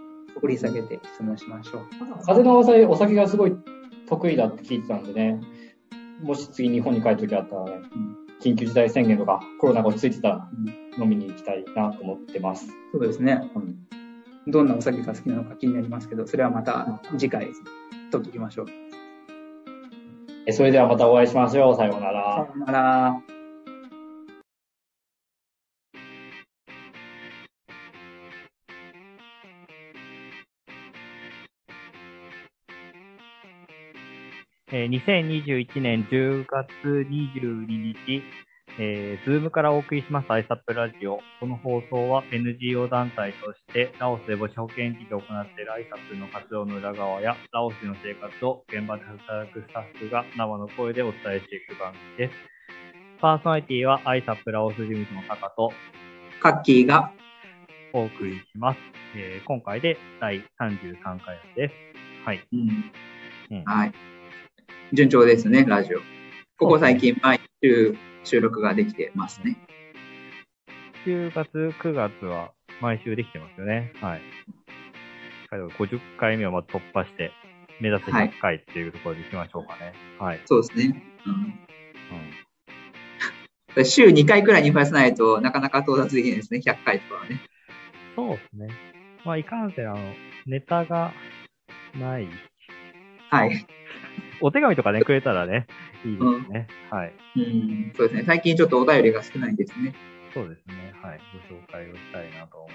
[0.41, 1.83] 掘り下げて質問しましょう。
[2.27, 3.57] 風のお酒お酒がすごい
[4.09, 5.41] 得意だって聞いてたんでね、
[6.23, 10.49] もし次日本に帰る時あったらね、うん緊急事態宣言とかコロナが落ち着いてたら
[10.99, 12.67] 飲みに行きたいなと思ってます。
[12.93, 13.51] そうですね。
[13.55, 13.77] うん、
[14.47, 17.49] どんなお酒が好きなのか気になりますけど、それはまた次回
[18.11, 20.53] 取っておきましょう。
[20.53, 21.77] それではまたお会いしましょう。
[21.77, 22.35] さようなら。
[22.37, 23.34] さようなら。
[34.77, 38.25] えー、2021年10月22日、
[38.81, 41.21] えー、ズームからお送りします ISAPH ラジオ。
[41.39, 45.71] この放送は NGO 団体としてラオスで母子保健事業を行っている
[46.11, 52.35] ISAP の活動の裏側やラオスでの生活を現場で働くスタッフが生の声でお伝えしていく番組です。
[53.21, 55.71] パーソナリティは ISAP ラオス事務所のタカと
[56.43, 57.13] カッキーが
[57.93, 58.79] お送りします。
[59.15, 61.75] えー、今回で第33回です。
[62.27, 62.45] はい。
[62.53, 62.91] うん。
[63.53, 64.14] うん、はい。
[64.95, 65.99] 順調ですね、ラジオ。
[66.57, 69.57] ここ最近、毎週収録ができてますね。
[71.05, 73.93] 10月、9月は毎週できてますよね。
[74.01, 74.23] はい。
[75.51, 77.33] 50回目をまず突破して、
[77.81, 79.95] 目指せ100回っていうところでいきましょうかね。
[80.21, 80.41] はい。
[80.45, 81.03] そうですね。
[81.27, 81.59] うん。
[83.77, 87.41] うん、 週2回くらいに増やさないとなかなか到達できないですね、100回とかはね。
[88.15, 88.69] そうですね。
[89.25, 90.15] まあ、いかんせん、あの、
[90.47, 91.13] ネタが
[91.99, 92.29] ない。
[93.31, 93.67] はい。
[94.47, 95.67] お手紙とかね、くれたらね、
[96.05, 96.69] いいですね。
[96.93, 97.15] うん、はい。
[97.35, 98.25] うん、そうですね。
[98.27, 99.95] 最近ちょっとお便りが少ないですね。
[100.35, 100.93] そうですね。
[101.03, 101.21] はい。
[101.49, 102.75] ご紹介をしたいなと思うの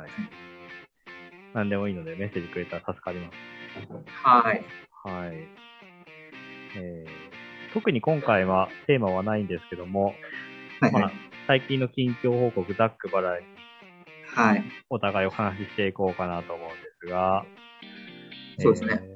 [0.00, 0.10] はい。
[1.54, 3.36] 何でもいいのでメッセージくれたら助かります。
[4.24, 4.64] はい。
[5.04, 5.48] はい。
[6.74, 10.16] えー、特に今回はテーマはないんですけども、
[10.80, 11.12] はい、はい、まあ、
[11.46, 13.46] 最近の近況報告、ざっくばらに、
[14.34, 14.64] はい。
[14.90, 17.46] お互いお話ししていこうかなと思うんですが、
[18.58, 19.00] そうですね。
[19.00, 19.11] えー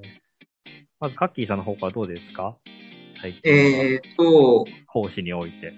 [0.99, 2.57] まず、カッキーさんの方からどうですか？
[3.43, 5.75] えっ、と、講師において。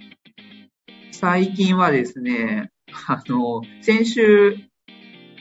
[1.10, 2.70] 最近はですね、
[3.08, 4.56] あの、先週、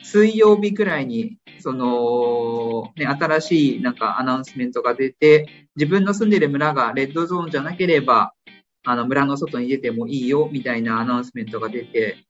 [0.03, 8.33] 水曜日くらいに、その、ね、新しいなんかアナウンスメントが出て、自分の住んでる村がレッドゾーンじゃなければ、
[8.83, 12.25] あの、村の外に出てもいいよ、みたいなアナウンスメントが出て、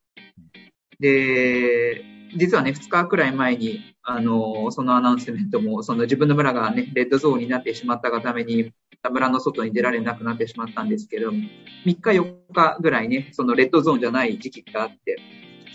[1.00, 2.04] で、
[2.36, 8.72] 実はね、2日くらい前に、あの、そのアナウンスメントも、その自分の村がね、レッドゾーンになってしまったがために、
[9.10, 11.46] 村の外に出られなくなってしまったんですけど、3
[11.86, 15.18] 日4日ぐらいね、そのレッドゾーンじゃない時期があって、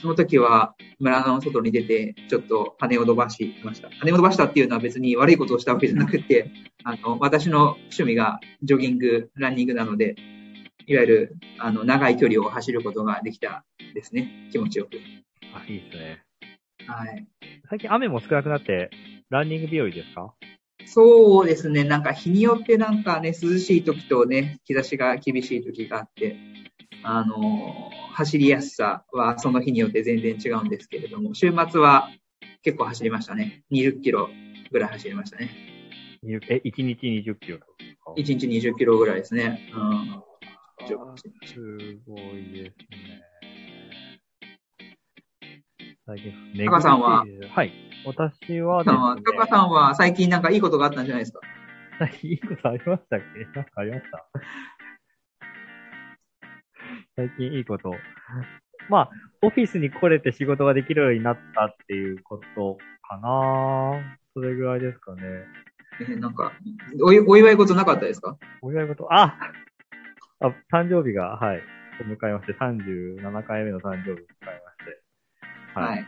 [0.01, 3.89] その時は村の外に出て、ちょっと羽を伸ばしました。
[4.01, 6.51] 羽を伸ばしたっていうのは別に悪いことをしたわけじゃなくて、
[6.83, 10.17] あの、私の趣味がジョギング、ランニングなので、
[10.87, 14.49] いわゆる、あの、長い距離を走ることができたですね。
[14.51, 14.99] 気持ちよく。
[15.55, 16.25] あ、いいですね。
[16.87, 17.27] はい。
[17.69, 18.91] 最近雨も少なくなって、
[19.31, 20.35] ランニング日和ですか？
[20.85, 21.85] そうですね。
[21.85, 26.37] なんか日によってなんかね、涼しい時とね、日差しが厳しい時があって、
[27.03, 32.11] あの走りやすさはその日によって全然違うんですけれども、週末は
[32.63, 33.63] 結構走りましたね。
[33.71, 34.29] 20キロ
[34.71, 35.51] ぐらい走りましたね。
[36.49, 37.73] え、1日20キロとか
[38.17, 39.61] ？1日20キロぐらいですね。
[39.73, 40.23] うん。
[41.47, 41.61] す
[42.07, 43.23] ごいですね。
[46.15, 47.25] 最近、タカさんは？
[47.55, 47.73] はい。
[48.05, 51.41] 私はでタカさんは、すね、タカさんは最近なんかいいことがあったんじゃないですか？
[51.99, 53.45] 最 近いいことありましたっけ？
[53.45, 54.27] なんかありました？
[57.17, 57.95] 最近いいこと。
[58.91, 59.11] まあ、
[59.43, 64.19] オフィスに来れて仕事ができるようになったっていうことかな。
[64.35, 65.23] それぐらいですかね。
[66.01, 66.53] えーなんか
[67.03, 68.37] おい、お祝い事なかったですか？
[68.61, 69.39] お祝い事、あ！
[70.41, 71.63] あ誕生日が、はい、
[72.03, 74.72] 迎えまして、37回目の誕生日を迎えまして、
[75.75, 75.89] はい。
[75.91, 76.07] はい。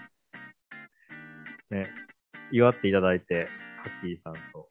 [1.71, 1.89] ね、
[2.53, 3.49] 祝っていただいて、
[3.83, 4.69] ハッキーさんと、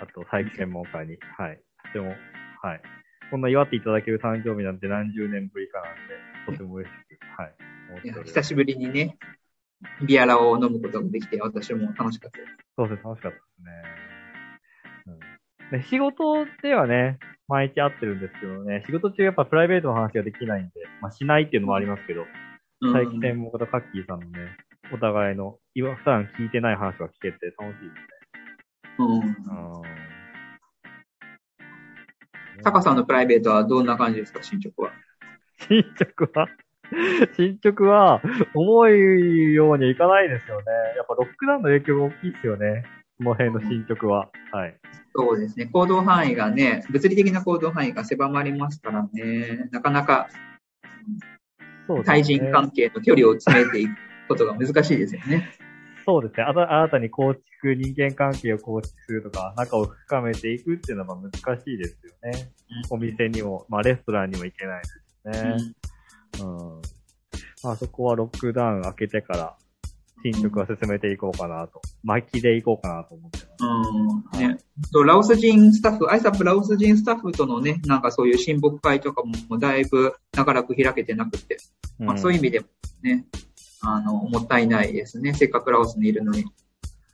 [0.00, 1.60] あと、佐伯専門家に、はい。
[1.86, 2.14] とても、
[2.62, 2.82] はい。
[3.30, 8.24] こんな祝っていただける誕生日なんて何十年ぶりかなんで、とても嬉しく、はい。
[8.24, 9.16] 久しぶりにね、
[10.06, 12.52] ビアラを飲むことができて、私も楽しかったです。
[12.76, 13.72] そうですね、楽しかったですね。
[15.70, 22.53] うん、で仕事ではね、毎日会ってるんですけどね、仕事中やっぱプライベートの話ができないんで、まあしないっていうのもありますけど、うん
[22.92, 24.56] 最近専門家とカッキーさんのね、
[24.92, 28.94] お互いの、いわ普段聞いてない話が聞けて楽しいですね。
[28.98, 29.20] うん。
[29.20, 30.04] うん
[32.62, 34.92] タカさんのプライベートはどんな感じですか、進捗は。
[35.68, 36.48] 進捗は？
[37.36, 38.22] 進捗は、
[38.54, 40.64] 思うようにいかないですよね。
[40.96, 42.84] やっぱロックダウンの影響が大きいですよね。
[43.18, 44.28] この辺の進捗は。
[44.52, 44.76] はい。
[45.14, 45.66] そうですね。
[45.66, 50.28] 行動範囲がね、物理的な行動範囲が狭まりますからね、なかなか
[51.92, 52.02] ね。
[52.04, 53.90] 対人関係の距離を詰めていく
[54.28, 55.52] ことが難しいですよね。
[56.06, 56.44] そうですね。
[56.44, 62.52] 新たに構築、人間関係を構築するとか、仲を深めていくっていうのは難しいですよね。
[62.90, 64.82] お店にも、まあレストランにも行けない
[65.24, 65.56] ですね。
[66.40, 66.82] うん。
[67.62, 69.56] まあそこはロックダウン明けてから、
[70.22, 71.80] 進捗は進めていこうかなと。
[72.02, 73.43] 巻きでいこうかなと思って。
[73.60, 74.40] うん。
[74.40, 74.58] ね。
[74.92, 81.58] とラオス人スタッフ、アイサップラオス人スタッフとのね、なんかそういう親睦会とかもだいぶ長らく開けてなくて、
[81.98, 82.66] まあそういう意味でも
[83.02, 83.26] ね、
[83.82, 85.34] あの、もったいないですね。
[85.34, 86.44] せっかくラオスにいるのに。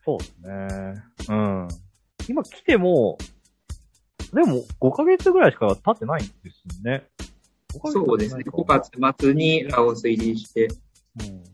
[0.05, 1.03] そうですね。
[1.29, 1.69] うん。
[2.29, 3.19] 今来ても、
[4.33, 7.05] でも5ヶ月ぐらいしか経ってないんですよね。
[7.75, 8.45] 5ヶ月そうですね。
[8.45, 10.69] 経っ5てないか月末にラオス入りして、
[11.21, 11.51] うん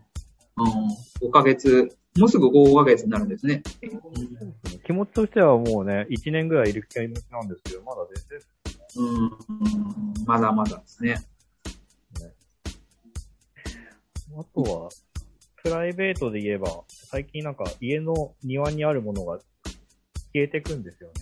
[0.58, 3.62] うん、5ヶ月、もうすぐ5ヶ月になるんですね。
[4.84, 7.12] 気持ちとしてはもうね、1年ぐらいいる気なん
[7.48, 8.56] ですけど、まだ全然
[8.98, 9.30] うん、
[10.24, 11.16] まだまだですね。
[14.38, 14.88] あとは、
[15.62, 19.38] プライベートで言えば、最近なんか家の庭にあるものが
[20.32, 21.14] 消えてくんですよね。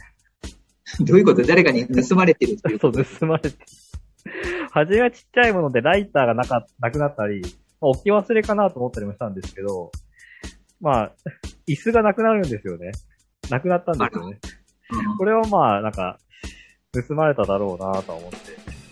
[1.07, 1.43] どういうこと？
[1.43, 3.57] 誰かに盗まれてるっていうそう、盗まれて。
[4.71, 7.41] 端がちっちゃいものでライターがなか、なくなったり、
[7.81, 9.91] まあ置き忘れかなと思ったりもしたんですけど、
[10.85, 11.13] まあ、
[11.67, 12.93] 椅子がなくなるんですよね。
[13.51, 14.39] なくなったんですよね。
[14.91, 16.19] うんこれはまあ、なんか、
[17.09, 18.37] 盗まれただろうなとは思って。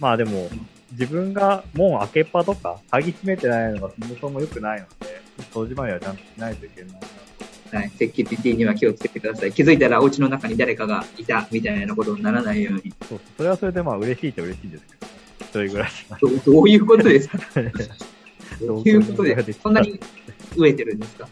[0.00, 0.48] まあでも、
[0.92, 5.20] 自分が門開けっぱとか、鍵閉めてないのがそもそも良くないので、
[5.52, 6.92] 掃除まではちゃんとしないといけない
[7.72, 7.78] な。
[7.81, 9.52] はい、セキュリティには気をつけてください。
[9.52, 12.92] 気づいたらお家の中に誰かがいたみたいなことにならないように。
[13.09, 15.07] そう、それはそれでまあ嬉しいっちゃ嬉しいんですけど、
[15.64, 16.18] 一人暮らしが。
[16.20, 17.38] どどういうことですか？
[18.61, 19.62] どどういうことですか？
[19.62, 20.00] そんなに
[20.57, 21.28] 飢えてるんですか？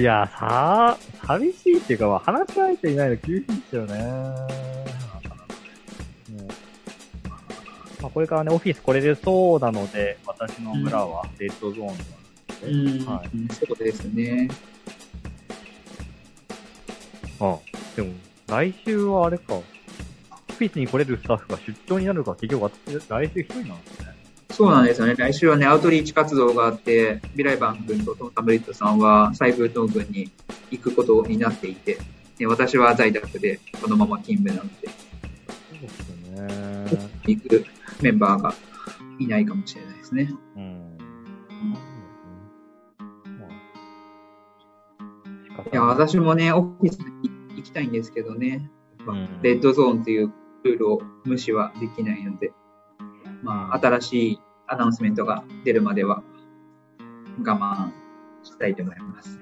[0.00, 3.98] いや、さあ、寂しいっていうか、まあ、話し相手いないの厳しいですよね。
[3.98, 4.02] ね
[8.00, 12.04] まあ、これからね、オフィスこれでそうなので、私の村はレッドゾーンなんで
[12.94, 13.04] すね。
[13.04, 13.28] はい。
[13.36, 14.48] うんそうですね。
[17.40, 17.58] あ
[17.94, 18.14] でも、
[18.46, 19.62] 来週はあれか、オ
[20.48, 23.99] フィスに来れるスタッフが出張になるから、結局私、来週一人なんですね。
[24.60, 25.14] そうなんですよね。
[25.16, 30.30] 来週はね、アウトリーチ活動があって、ビライバン君とトンタムリットさんはサイブートン軍に
[30.70, 31.96] 行くことになっていて、
[32.36, 37.10] で私は在宅でこのまま勤務なので、そうですよね。
[37.24, 37.64] 行く
[38.02, 38.54] メンバーが
[39.18, 40.30] いないかもしれないですね。
[40.56, 40.98] うん。
[45.72, 48.70] いや、私もね、オフィスに行きたいんですけどね、
[49.06, 50.30] うんレッドゾーンという
[50.64, 52.52] ルールを無視はできないので、
[53.42, 54.40] まあ、新しい
[54.70, 56.22] アナウンスメントが出るまでは
[57.44, 57.90] 我慢
[58.44, 59.38] したいと思います。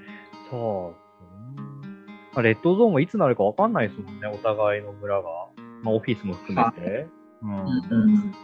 [0.51, 0.95] そ
[2.35, 5.29] うレッドゾーンがいつなるかわかんないですもんね、お互いの村が。
[5.83, 7.09] まあ、オフィスも含めて。
[7.43, 8.35] うんうん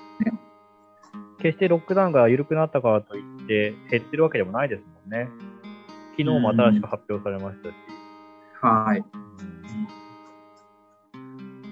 [1.39, 5.29] 決してロックダウンが緩くなったからといって減ってるわけでもないですもんね。
[6.13, 7.75] 昨日も新しく発表されましたし。
[8.63, 9.05] はい。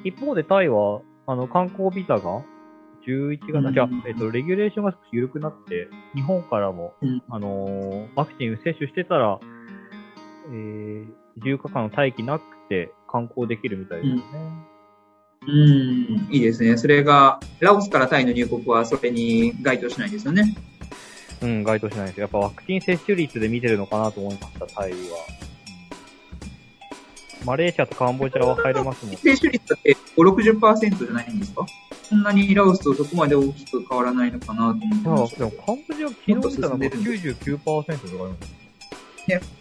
[0.04, 2.42] 一方でタイは、あの、観光ビザが
[3.06, 9.38] 11月、うんじゃあ、えっと、レギュレーションが少し緩くなって、日本からも、うんあのーワクチン接種してたら、
[10.50, 14.22] えー、自由価格の待機なくて観光できるみたいですよね。
[15.44, 16.76] うん、いいですね。
[16.76, 20.54] それが、ラオスからタイの入国はそれに該当しないんですよね。
[21.42, 22.20] うん、該当しないです。
[22.20, 24.96] やっぱワクチン接種率で見てるのかなと思いました、タイは。
[24.96, 25.52] うん
[27.44, 29.16] マレーシアとカンボジアは入れますもん。
[29.16, 31.66] 接種率って5、60%じゃないんですか？
[32.12, 38.34] そんなにラオスとそこまで大きく変わらないのかなと思ってでもカンボジア昨日見たのが99%とかあり
[39.38, 39.52] ます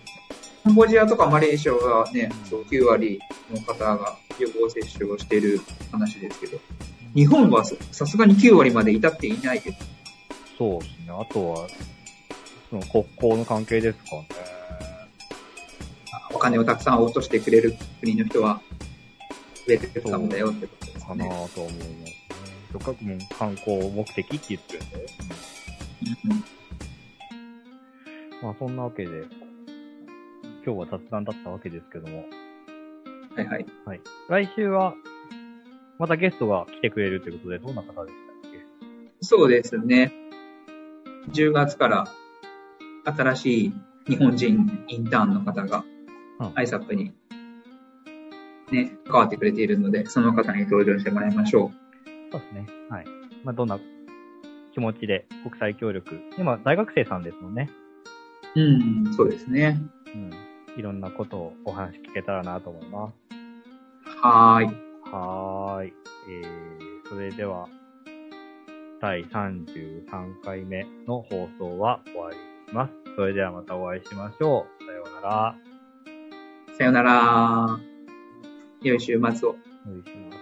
[0.65, 5.61] カンボジアとかマレーシアはね、そう9割の方が予防接種をしている
[5.93, 6.59] 話ですけど、
[7.15, 9.77] 日本はささすがに9割まで至っていないです。
[10.57, 11.05] そうですね。
[11.09, 11.67] あとは、
[12.69, 14.27] その国交の関係ですかね。
[16.33, 18.61] お金をたくさん落としてくれる国の人は、
[19.67, 21.49] ウェルカムだよってことですかなね。
[21.55, 22.20] と思いますね。
[22.71, 25.05] とかくも観光目的って言ってるんで。
[26.25, 26.43] うん
[28.41, 29.25] まあそんなわけで、
[30.65, 32.25] 今日は雑談だったわけですけども、
[33.35, 33.65] はいはい。
[33.85, 34.01] はい。
[34.29, 34.95] 来週は、
[35.99, 38.65] またゲストが来てくれるということで、どんな方でしたっけ？
[39.21, 40.11] そうですね。
[41.29, 42.07] 10月から
[43.05, 43.73] 新しい
[44.07, 45.85] 日本人インターンの方が
[46.39, 47.13] うん ISAP に
[48.71, 51.71] ね、関わってくれているので、その方に登場してもらいましょ
[52.31, 52.65] そうですね。
[52.89, 53.05] はい。
[53.43, 53.79] まあどんな
[54.73, 56.19] 気持ちで国際協力。
[56.37, 57.69] 今、大学生さんですもんね。
[58.55, 58.61] う。
[58.61, 58.63] う
[59.09, 59.79] ん、そうですね。
[60.13, 60.31] うん。
[60.77, 64.17] いろんなことをお話聞けたらなと思います。
[64.21, 64.65] はーい。
[65.11, 65.93] はーい。
[66.29, 67.67] えー、それでは、
[69.01, 72.93] 第33回目の放送は終わります。
[73.15, 74.85] それではまたお会いしましょう。
[74.85, 75.55] さようなら。
[76.77, 77.79] さよなら。
[78.81, 79.55] 良い週末を。
[79.85, 80.40] お会いしま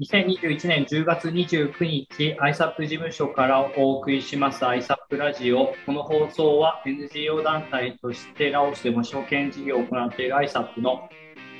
[0.00, 5.74] 2021年10月29日、ISAP 事務所からお送りします ISAP ラジオ。
[5.84, 11.10] この放送は NGO 団体としてラオスでも証券事業を行っている ISAP の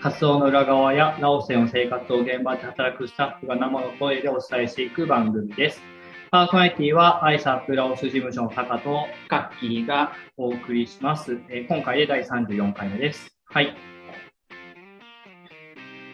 [0.01, 5.83] 活動の裏側やラオスでの生活を現場で働くスタッフが生の声でお伝えしていく番組です。
[6.31, 11.39] パーソナリティは ISAP ラオス事務所のタカとカッキーがお送りします。
[11.51, 13.37] えー今回で第34回目です。
[13.45, 13.77] はい。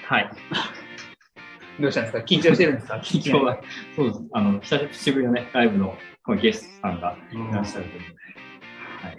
[0.08, 0.30] はい。
[1.80, 2.18] どうしたんですか？
[2.20, 2.96] 緊張してるんですか？
[3.04, 3.58] 緊張は、
[3.94, 4.20] そうです。
[4.32, 5.96] あの、久しぶりのね、ライブの
[6.40, 8.08] ゲストさんがいらっしゃるというこ
[9.02, 9.16] とで、はい。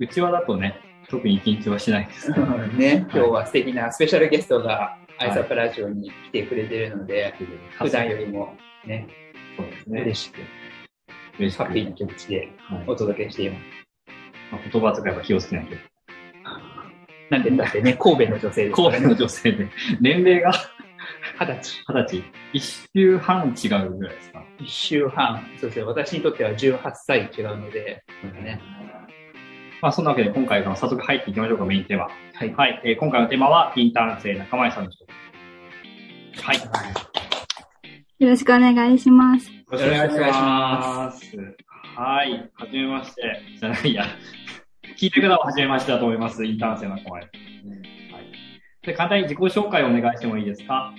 [0.00, 0.76] うちわだとね、
[1.08, 2.30] 特に緊張はしないです。
[2.76, 7.34] ね、今日は素敵なスペシャルゲストがアイサップラジオに来てくれてるので、
[7.78, 8.54] 普段よりも
[8.86, 9.06] ね、
[9.56, 10.00] そうですね。
[10.02, 10.38] 嬉しく、
[11.38, 13.62] 嬉しくハッピーな気持ちではいお届けしています。
[14.52, 15.76] まあ言葉遣いは気をつけないと。
[17.30, 18.90] なんて言ってね、神戸の女性ですね。
[18.90, 19.68] 神戸の女性で、
[20.00, 20.52] 年齢が
[21.40, 21.84] 二十歳。
[21.88, 24.42] 二十歳、一周半違うぐらいですか？
[24.58, 25.46] 一周半。
[25.60, 25.84] そうですね。
[25.84, 28.02] 私にとっては18歳違うので、
[28.42, 28.60] ね。
[29.80, 32.04] まあ、そんなわけで今回から早速入っていきましょうか、メインテーマ。
[32.06, 32.12] は
[32.44, 32.52] い。
[32.54, 32.80] はい。
[32.84, 35.04] えー今回のテーマは、インターン生仲間井さんの人。
[36.42, 36.56] はい。
[36.56, 36.62] よ
[38.18, 39.48] よろしくお願いします。
[39.70, 41.36] ろしくお願いします。
[41.96, 42.50] はい。
[42.54, 43.22] はじめまして。
[43.60, 44.04] じゃないや。
[44.96, 46.44] 聞いてる方ははじめましてだと思います。
[46.44, 47.12] インターン生仲間井。
[47.12, 47.30] はい。
[48.82, 50.92] で、簡単に自己紹介をお願いしてもいいですか？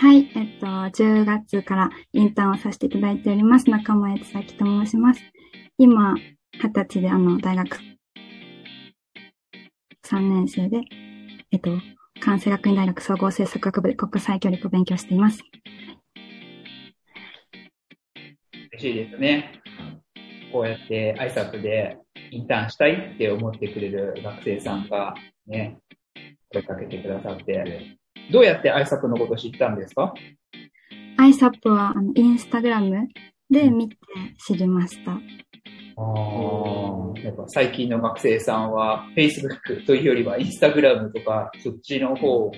[0.00, 3.68] はい、えっと、10月からインターンをさせていただいております。
[3.68, 5.20] 中前千咲と申します。
[5.76, 6.14] 今、
[6.54, 7.76] 二十歳であの、大学
[10.06, 10.80] 3年生で、
[11.52, 11.70] えっと、
[12.18, 15.42] 関西学院大学総合政策学部で国際協力を勉強しています。
[18.72, 19.60] 嬉しいですね。
[20.50, 21.98] こうやってアイサップで
[22.30, 25.12] インターンしたいって思ってくれる学生さんが
[25.46, 25.76] ね、
[26.48, 27.99] 声かけてくださって、
[28.32, 30.14] どうやってアイサップのことを知ったんですか
[31.18, 33.08] ？ISAP は、あの、インスタグラム
[33.50, 33.96] で見て
[34.46, 35.12] 知りました。
[35.12, 35.18] ああ、
[37.20, 42.52] やっぱ最近の学生さんは Facebook というよりは Instagram とかそっちの方を、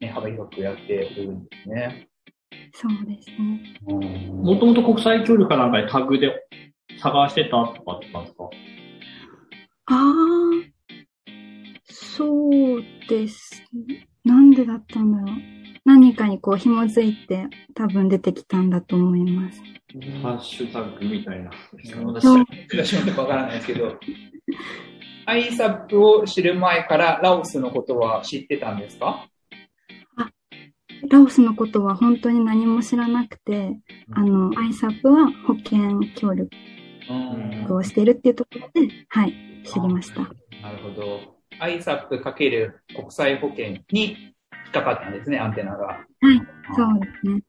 [0.00, 2.08] ね、幅広くやってるんですね。
[2.74, 4.28] そうですね。
[4.30, 6.30] もともと国際協力かなんかでタグで
[7.00, 8.50] 探してたとかあったんですか？
[9.86, 10.12] ああ、
[11.84, 13.64] そうです。
[14.26, 15.36] なんでだったんだろう。
[15.84, 19.62] 何かにこう紐づいて多分出てきたんだと思います。
[20.20, 21.50] ハッシュタグみたいな。
[22.04, 23.96] 私は、私もよくわからないですけど、
[25.26, 29.28] アイサップを知る前からラオスのことは知ってたんですか？
[31.08, 33.78] ラオスのことは本当に何も知らなくて、
[34.12, 36.48] あの、ISAP は保険協力
[37.08, 40.22] うんをしているっていうところで、はい、知りました。
[40.22, 41.35] なるほど。
[41.58, 44.32] アイサップかける国際保険に引
[44.68, 45.86] っかかったんですね、アンテナが。
[45.86, 46.06] はい、
[46.74, 47.42] そうですね。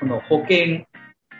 [0.00, 0.84] この保険、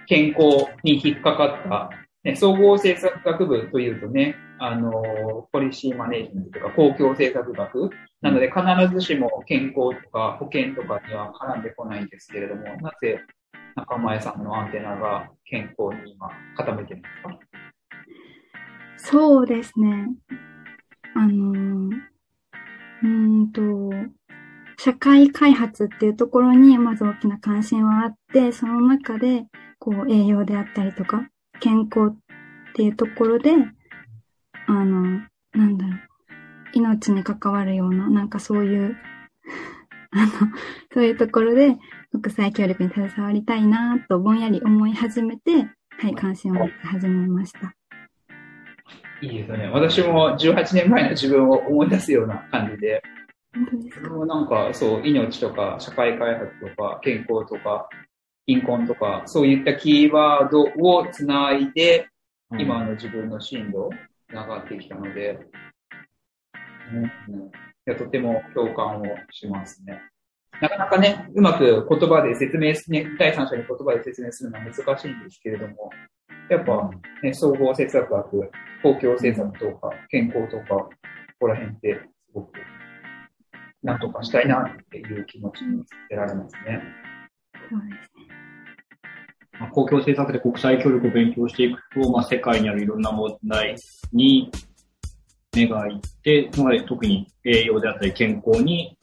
[0.06, 1.90] 健康に引っかかった、
[2.22, 7.90] ね、総合政策学部というとね、あの、ポリシーマネージメントとか公共政策学
[8.22, 13.20] なので必ずしも健康とか保険とかには絡んでこないんですけれども、なぜ
[13.74, 17.38] 中前さんのアンテナが健康に今傾いてるんですか？
[18.96, 20.08] そうですね。
[21.18, 23.62] あの、うーんと、
[24.78, 29.46] 社会開発っていうところにまず大きな関心はあって、その中で、
[29.80, 32.16] こう、栄養であったりとか、健康っ
[32.74, 33.50] ていうところで、
[34.68, 35.22] あの、
[35.54, 35.98] なんだろう、
[36.74, 38.96] 命に関わるような、なんかそういう、
[40.12, 40.30] あの、
[40.94, 41.76] そういうところで
[42.12, 47.77] 国際協力に携わりたいなとぼんやり思い始めて、はい、関心を持って始めました。
[49.20, 49.68] いいですよね。
[49.68, 53.02] 私も18年前の自分を思い出すような感じで、
[53.54, 57.88] 本当ですかそれもなんかそう、命とか社会開発とか健康とか
[58.46, 62.06] 貧困とか、そういったキーワードをつないで、
[62.58, 63.90] 今の自分の進路を
[64.28, 65.38] つながってきたので、
[66.92, 67.50] うんうん
[67.88, 70.02] いやとても共感をしますね。
[70.60, 75.90] なかなかね、うまく言葉で説明す、ね、第三者に言葉で説明するのは難しいんですけれども、
[76.50, 76.90] やっぱ、
[77.22, 78.50] ね、総合政策学、
[78.82, 80.90] 公共政策とか健康とか、こ
[81.40, 82.52] こら辺ってすごく
[83.82, 86.82] なんとかしたいなっていう気持ちにさせられますね。
[87.70, 88.28] そうですね。
[89.60, 93.76] まあ公共政策で国際協力を勉強していくと、まあ、世界にあるいろんな問題
[94.12, 94.50] に
[95.54, 98.96] 目がいって、つまり特に栄養であったり健康に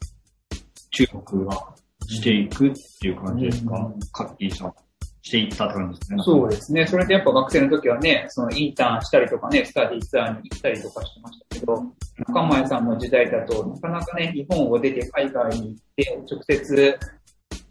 [0.90, 1.74] 注目が
[2.08, 4.85] していくっていう感じですか、うんカッキーさん。
[5.26, 6.22] していったって感じですね。
[6.24, 6.86] そうですね。
[6.86, 11.82] それでやっぱ学生の時はね、そのインターンしたりとかね、スタディツアーに行ったりとかしてましたけど、
[12.28, 16.98] 中前さんの時代だと、なかなかね、日本を出て海外に行って、直接、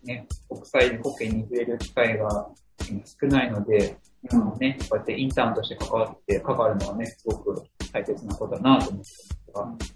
[0.04, 2.50] ね、国際保険に触れる機会が
[2.90, 3.98] 今少ないので、
[4.30, 9.96] 今ね、こうやってインターンとして関わって、関わるのはね、すごく大切なことだなと思ってますが、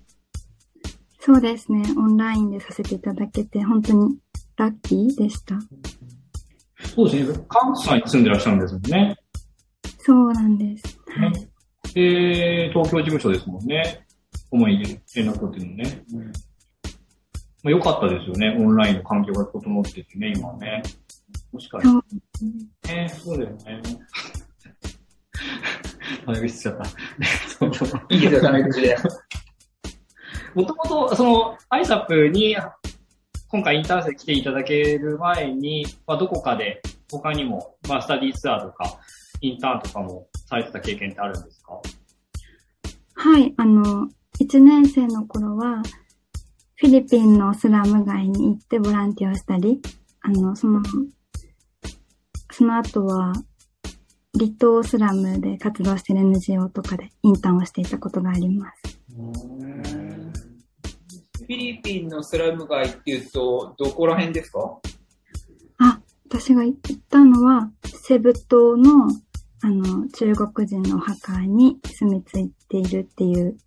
[1.20, 1.84] そうですね。
[1.98, 4.18] オンラインでさせていただけて、本当に
[4.56, 5.56] ラッキーでした。
[6.86, 7.40] そうですね。
[7.48, 9.16] 関西に住んでらっしゃるんですもんね。
[10.00, 11.00] そうなんです。
[11.08, 11.34] はい。
[11.94, 14.06] で、東京事務所ですもんね。
[14.52, 16.04] 主に連絡取ってるのね。
[17.62, 18.56] まあ、良かったですよね。
[18.58, 20.82] オンラインの環境が整っててね、今はね。
[21.52, 21.88] もしかし
[22.86, 22.94] て。
[22.94, 23.82] ね、そうだよね。
[26.26, 26.86] タメ口しちゃった。
[28.10, 28.96] いいですよ、タメ口で。
[30.56, 32.56] もともと、その、アイサップに、
[33.52, 36.82] 今回インターン生来ていただける前に、まあ、どこかで、
[37.12, 39.00] 他にも、まあ、スタディツアーとか、
[39.42, 41.82] インターンとかもされてた経験ってあるんですか？
[43.16, 44.08] はい、あの、
[44.40, 45.82] 1年生の頃は、
[46.76, 49.82] フィリピンのスラム街に行ってボランティアをしたり、
[50.22, 50.82] あの、その、
[52.52, 53.34] その後は、
[54.38, 59.00] 離島スラムで活動している NGO とかでインターンをしていたことがあります。
[61.50, 64.78] フィリピンのスラム街っていうと、どこら辺ですか？
[65.80, 66.80] あ、私が行っ
[67.10, 69.08] たのは、セブ島の、
[69.64, 73.58] あの、中国人のお墓に住み着いているっていう、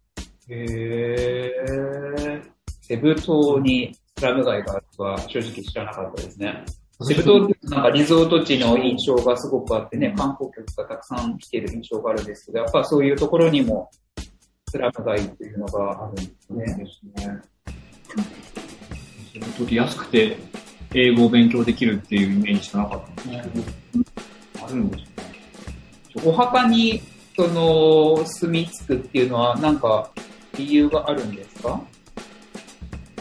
[0.49, 2.43] へー。
[2.83, 6.65] セブ島にスラム街があるとは正直知らなかったですね。
[7.03, 13.91] セブ島ってなんかリゾート地の印象がすごくあってね、観光客がたくさん来ている印象があるんですけど、やっぱそういうところにも
[14.69, 16.65] スラム街っていうのがあるんですね。
[16.65, 16.73] で
[17.19, 17.43] すね。
[18.15, 19.33] そうです。
[19.33, 20.39] 仕事で安くて
[20.95, 23.59] 英語を勉強できるっていうイメージしかなかったんですけ
[24.61, 25.07] ど、あるんですね。
[26.25, 27.03] お墓に
[27.35, 30.11] その住み着くっていうのはなんか
[30.59, 31.81] 理由があるんですか？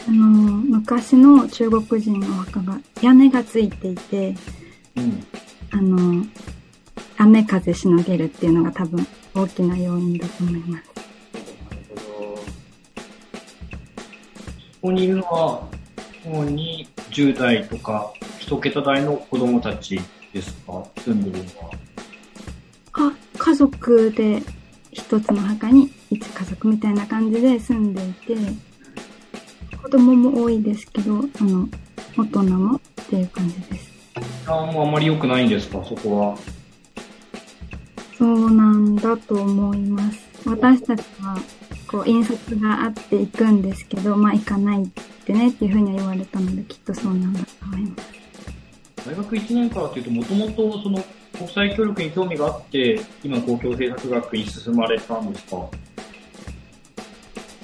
[0.06, 4.34] あの、昔の中国人のお墓が屋根がついていて、
[4.96, 5.24] うん。
[5.70, 6.26] あの、
[7.16, 10.91] 雨風しのげるっていうのが多分大きな要因だと思います。
[14.82, 15.68] ここにいるのは、
[16.24, 20.00] 主に10代とか1桁台の子供たち
[20.32, 20.84] ですか？
[21.04, 21.70] 住んでるのは。
[22.94, 24.42] あ、家族で
[24.90, 28.34] 一つの墓に一家族みたいな感じで住んでいて、
[29.80, 31.68] 子供も多いですけど、あの、
[32.18, 33.92] 大人もっていう感じです。
[34.48, 35.84] あもうあんまり良くないんですか？
[35.84, 36.36] そこは。
[38.18, 40.18] そうなんだと思います。
[40.44, 41.38] 私たちは、
[41.92, 44.86] こう、引率があっていくんですけど、まあ、行かないっ
[45.24, 49.08] てねっていうふうには言われたので、きっとそうなんだと思います。
[49.08, 51.04] 大学1年からというと、もともとその
[51.36, 55.68] 国際協力に興味があって、今公共政策学に進まれたんですか？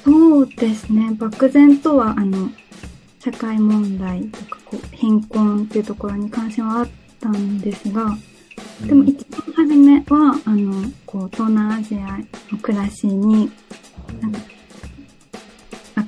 [0.04, 1.10] そうですね。
[1.18, 2.50] 漠然とは、あの、
[3.20, 6.88] 社会問題とかこう貧困っていうところに関心はあっ
[7.20, 8.16] たんですが、
[8.86, 12.18] でも一番初めは、あの、こう、東南アジア
[12.52, 13.50] の暮らしに、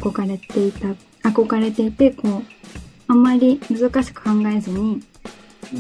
[0.00, 2.42] 憧れていた、憧れていて、こう、
[3.08, 5.02] あんまり難しく考えずに、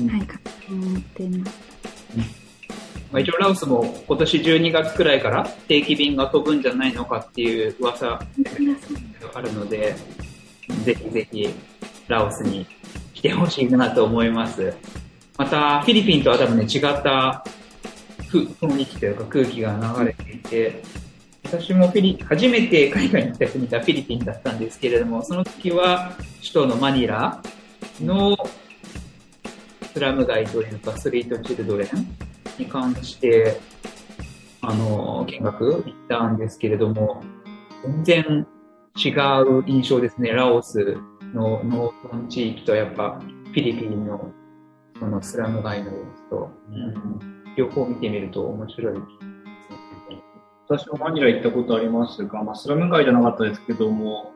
[0.08, 1.70] はい、書こうと思っています。
[3.12, 8.20] まあ、一応ラオスも今年12月くらいから定期便が飛ぶんじゃないのかっていう噂が
[9.34, 9.96] あるので、
[10.84, 11.48] ぜひぜひ
[12.06, 12.66] ラオスに
[13.14, 14.72] 来てほしいなと思います。
[15.36, 17.44] また、フィリピンとは多分ね、違った
[18.28, 20.82] ふ雰囲気というか空気が流れていて、
[21.50, 27.42] 私もフィリ初めて海外に行った国がフィリピンだったんですけれども、その時は首都のマニラ
[28.00, 28.36] の
[29.92, 31.88] スラム街というか、ストリートチルドレン
[32.56, 33.58] に関して、
[34.60, 37.20] あの、見学行ったんですけれども、
[37.82, 38.46] 全然
[38.96, 39.08] 違
[39.42, 40.30] う印象ですね。
[40.30, 40.98] ラオス
[41.34, 44.30] の農村地域とやっぱフィリピンの
[45.00, 48.98] そのスラム街の様子と、うん両方見てみると面白い。
[50.70, 54.32] 私もマニラ行ったことありますが、まあ、スラム街じゃなかったですけども、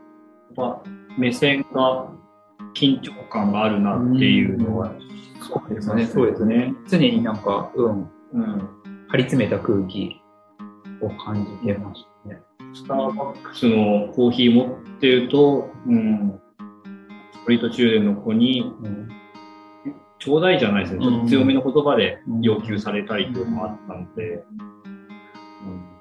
[0.56, 0.82] やっぱ
[1.16, 2.10] 目線が
[2.74, 4.92] 緊張感があるなっていうのは、
[5.40, 6.06] そうですね。
[6.06, 6.74] そうですね。
[6.88, 8.68] 常になんか、うん、うん。
[9.10, 10.20] 張り詰めた空気
[11.00, 12.40] を感じてましたね。
[12.74, 16.40] スターバックスのコーヒー持ってると、うん、
[17.32, 19.08] ストリート中年の子に、うん
[20.20, 21.04] ちょうだいじゃないですね。
[21.04, 24.42] ちょっと強めの言葉でうん要求されたりというのもあったので、
[25.66, 25.93] うん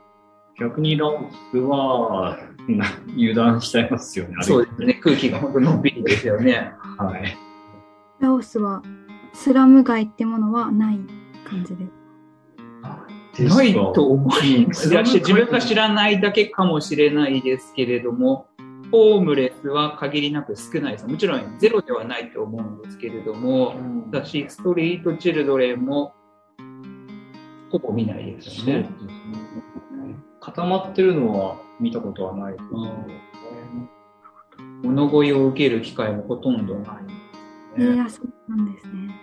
[0.60, 1.20] 逆にラオ
[1.51, 2.38] スは、
[2.68, 2.86] な
[3.16, 4.36] 油断しちゃいますよね。
[4.41, 4.93] そうですね。
[5.01, 6.72] 空気が本当のんびりですよね。
[6.97, 7.38] はい。
[8.20, 8.82] ラオスは、
[9.34, 10.99] スラム街ってものはない
[11.45, 12.04] 感じです。
[13.39, 14.89] ないと思います。
[14.89, 18.47] 自分が知らないだけかもしれないですけれども、
[18.91, 21.08] ホームレスは限りなく少ないです。
[21.08, 23.76] もちろんゼロではないと思うんですけれども、
[24.12, 26.14] だし、ストリートチルドレンも
[27.72, 28.88] ほぼ見ないですよね。
[30.43, 32.81] 固まってるのは見たことはないですけど
[34.83, 36.99] 物乞いを受ける機会もほとんどな
[37.77, 37.81] い。
[37.81, 39.15] いや、そうなんですね。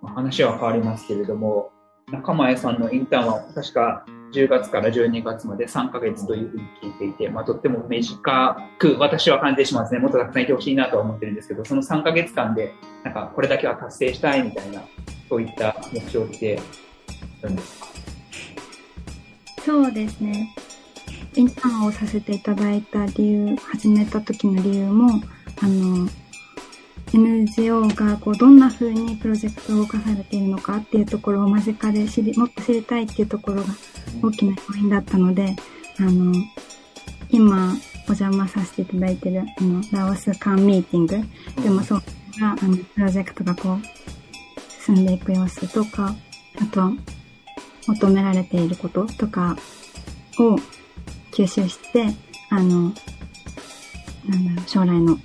[0.00, 1.70] まあ話は変わりますけれども、
[2.10, 10.00] 中前さんのインターンは確か10月から12月まで3ヶ月というふうに聞いていて、まあ、とっても短く私は感じてしまうんですね。
[10.00, 12.72] もっとたくさんいてほしいなとは思ってるんですけど、その3ヶ月間で、
[13.04, 14.82] なんかこれだけは達成したいみたいな、
[15.28, 16.58] そういった目標って
[17.42, 17.91] あるんですか？
[19.64, 20.54] そうですね。
[21.34, 25.22] インターンをさせていただいた理由、始めた時の理由も、
[25.60, 26.08] あの、
[27.12, 33.68] NGO がこうどんな風にプロジェクトを動かされているのかっていうところを間近で知り、もっと知りたいっていうところが
[34.22, 35.54] 大きな要因だったので、
[35.98, 36.34] あの、
[37.30, 37.74] 今
[38.08, 41.20] お邪魔させていただいている、あの、ラオス間ミーティング
[41.62, 42.02] でもそう
[42.40, 43.78] が、あの、プロジェクトがこう、
[44.84, 46.14] 進んでいく様子とか、
[46.60, 46.92] あとは、
[47.86, 49.56] 求められていることとか
[50.38, 50.56] を
[51.32, 52.06] 吸収して、
[52.50, 52.92] あの、
[54.28, 55.18] なんだろう、将来の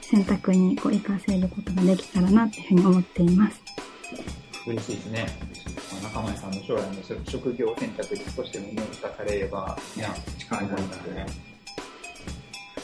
[0.00, 3.60] 選択にこう活かせることができたらなっていうふうに思っています。
[4.66, 5.26] 嬉しいですね。
[5.92, 11.26] まあ中前さんの将来の職職業選択に少しでも生かされれば、いや、近いものですね。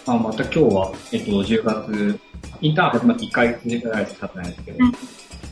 [0.06, 2.20] まあ、また今日は、えっと、10月、
[2.62, 4.94] インターン始まって1ヶ月ぐらいしか経ってないですけど、はい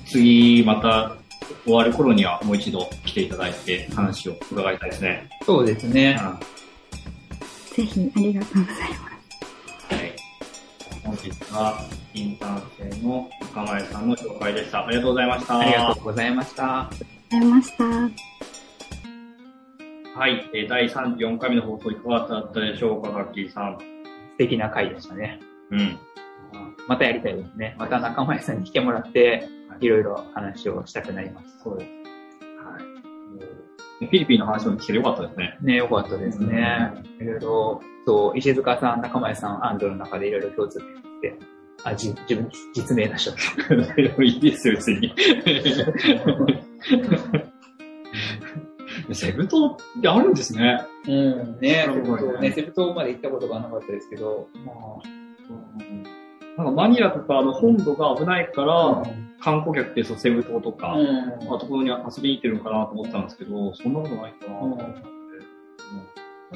[0.07, 1.17] 次、また
[1.65, 5.29] 終わる頃にはもう一度来ていただいて話を伺いたいですね。
[5.45, 6.19] そうですね。
[7.75, 8.77] ぜひ、ありがとうございま
[9.91, 9.95] す。
[9.95, 10.17] はい。
[11.05, 11.79] 本日は、
[12.15, 14.87] インターン生の中前さんの紹介でした。
[14.87, 15.59] ありがとうございました。
[15.59, 16.81] ありがとうございました。
[16.81, 17.85] ありがとうございました。
[20.19, 20.51] はい。
[20.55, 23.79] えー第34回目の放送いかがだったでしょうか、ガッキーさん。
[23.79, 23.85] 素
[24.39, 25.41] 敵な回でしたね。
[25.71, 25.99] うん。
[26.89, 27.77] またやりたいですね。
[27.79, 29.47] また中前さんに来てもらって、
[29.81, 31.59] いろいろ話をしたくなります。
[31.63, 31.91] そうです。
[31.91, 32.79] は
[34.01, 34.07] い。
[34.07, 35.59] フィリピンの話も聞けてよかったですね。
[35.63, 36.93] ね、よかったですね。
[37.21, 41.39] いろいろ、そう、石塚さん、中前さん、安藤の中でいろいろ共通点って、
[41.85, 43.37] あ、じ自分、実名出しちゃっ
[44.17, 44.23] た。
[44.23, 45.15] いいですよ、別に。
[49.15, 50.81] セブ島ってあるんですね。
[51.07, 54.73] うん、ね、セブ島、ね、セブ島まで行ったことがなかったですけど、ま
[56.57, 59.03] なんかマニラとかの本土が危ないから、あ、
[59.41, 65.17] 観光客ってそうセブ島とか、うんまあ、ところに遊びに行ってるのかなと思ってたんですけど、そんなことないかなと思って。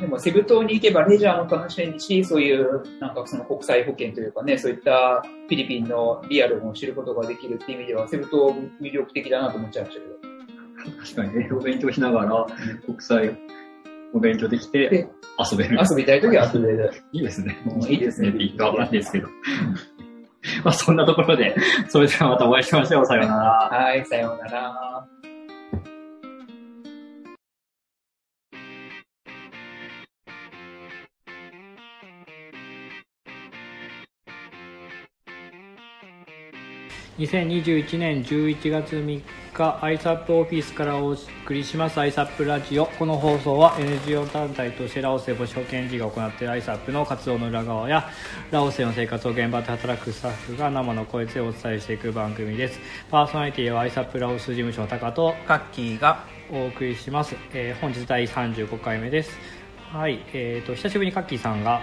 [0.00, 10.30] でも、セブ島に行けばレジャーも楽しめるし、そういう、なんかその国際保険というかね、そういったフィリピンのリアルも知ることができるっていう意味では、セブ島魅力的だなと思っちゃいましたけど。
[10.98, 12.46] 確かに英語勉強しながら
[12.86, 13.36] 国際
[14.12, 15.08] お勉強できてで
[15.38, 15.78] 遊べる。
[15.78, 16.92] 遊びたいときは遊べる。
[17.12, 17.56] いいですね。
[17.88, 19.28] いいですねって言ったらなんですけど。
[20.64, 21.54] まあそんなところで、
[21.88, 23.06] それではまたお会いしましょう。
[23.06, 23.78] さようなら。
[23.78, 25.06] はい、さようなら。
[37.20, 39.04] 2021年11月3
[39.52, 42.86] 日 ISAP オフィスからお送りします ISAP ラジオ。
[42.86, 48.08] この放送は NGO 団体としてラオスで母子保健事業を行っている ISAP の活動の裏側や
[48.50, 52.80] ラオスでの生活を現場で働くスタッフが生の声でお伝えしていく番組です。
[53.10, 59.36] パーソナリティは ISAP ラオス事務所の高とカッキーがお送りします、えー本日第35回目です。
[59.92, 61.82] はいえー、と久しぶりにカッキーさんが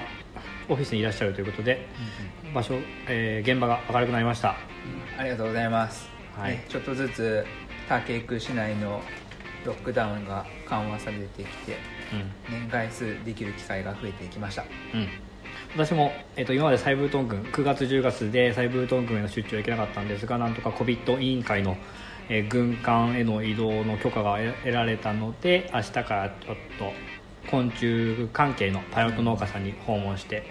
[0.68, 1.86] オフィスにいらっしゃるということで
[2.56, 2.74] 場所、
[3.08, 4.56] えー現場が明るくなりました
[5.18, 6.52] ありがとうございます、はい。
[6.52, 7.46] ねちょっとずつ
[7.88, 9.02] 竹区市内の
[9.66, 11.78] ロックダウンが緩和されてきて
[12.50, 12.54] うん。
[12.54, 14.64] 年外数できる機会が増えてきました。
[14.64, 15.08] うん、
[15.76, 21.78] 私も、えっと今までサイブートン軍9月10月でサイブートン軍への出張行けなかったんですがなんとか COVID 委員会の、
[22.30, 26.92] えー軍艦への移動の許可が得得られたので明日からちょっと
[27.50, 30.44] 昆虫関係のパイロット農家さんに訪問して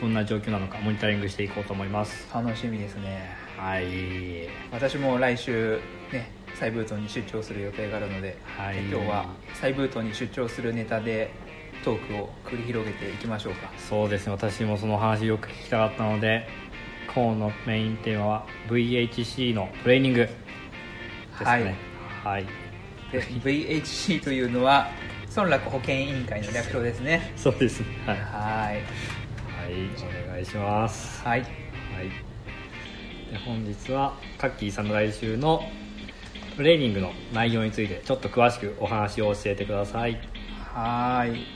[0.00, 2.28] どんな状況なのかモニタリングしていこうと思います。
[2.34, 4.48] 楽しみですねはい。
[4.72, 5.78] 私も来週
[6.10, 8.78] ねサイブートに出張する予定があるので、はい。
[8.86, 11.30] 今日はサイブートに出張するネタで
[11.84, 13.70] トークを繰り広げていきましょうか。
[13.76, 14.32] そうですね。
[14.32, 16.48] 私もその話よく聞きたかったので
[17.14, 20.28] 今日のメインテーマは VHC のトレーニングで
[21.36, 21.76] すね。
[22.24, 22.46] はい。
[23.12, 24.88] で VHC というのは
[25.28, 27.32] 村落保健委員会の略称ですね。
[27.36, 27.86] そうですね。
[28.06, 28.16] はい。
[28.16, 28.26] はい。
[28.64, 31.22] はい、お願いします。
[31.22, 31.40] はい。
[31.40, 31.50] はい。
[33.30, 35.62] で本日はカッキーさんの来週の
[36.56, 40.20] トレーニングの内容についてちょっと詳しくお話を教えてください。
[40.74, 41.46] はーい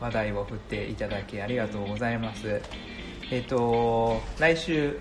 [0.00, 2.60] 話題を振っていただきありがとうございます
[3.32, 5.00] えっ、と来週、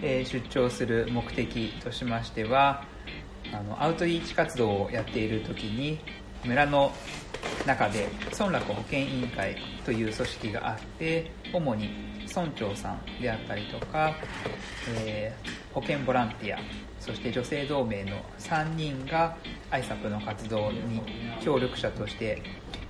[0.00, 2.84] えー出張する目的としましては
[3.52, 6.00] あのアウトリーチ活動をやっている時に
[6.44, 6.92] 村の
[7.66, 11.90] 中で村落保健委員会という組織があって主に
[12.34, 14.14] 村長さんであったりとか、
[15.04, 16.58] えー保健ボランティア
[17.00, 19.38] そして女性同盟の3人が
[19.70, 21.00] ISAP の活動に
[21.40, 22.42] 協力者として、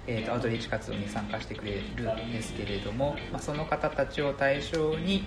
[0.09, 5.25] えーとアウトリーチ活動に参加してくれるんですけれども、まあ、その方たちを対象に、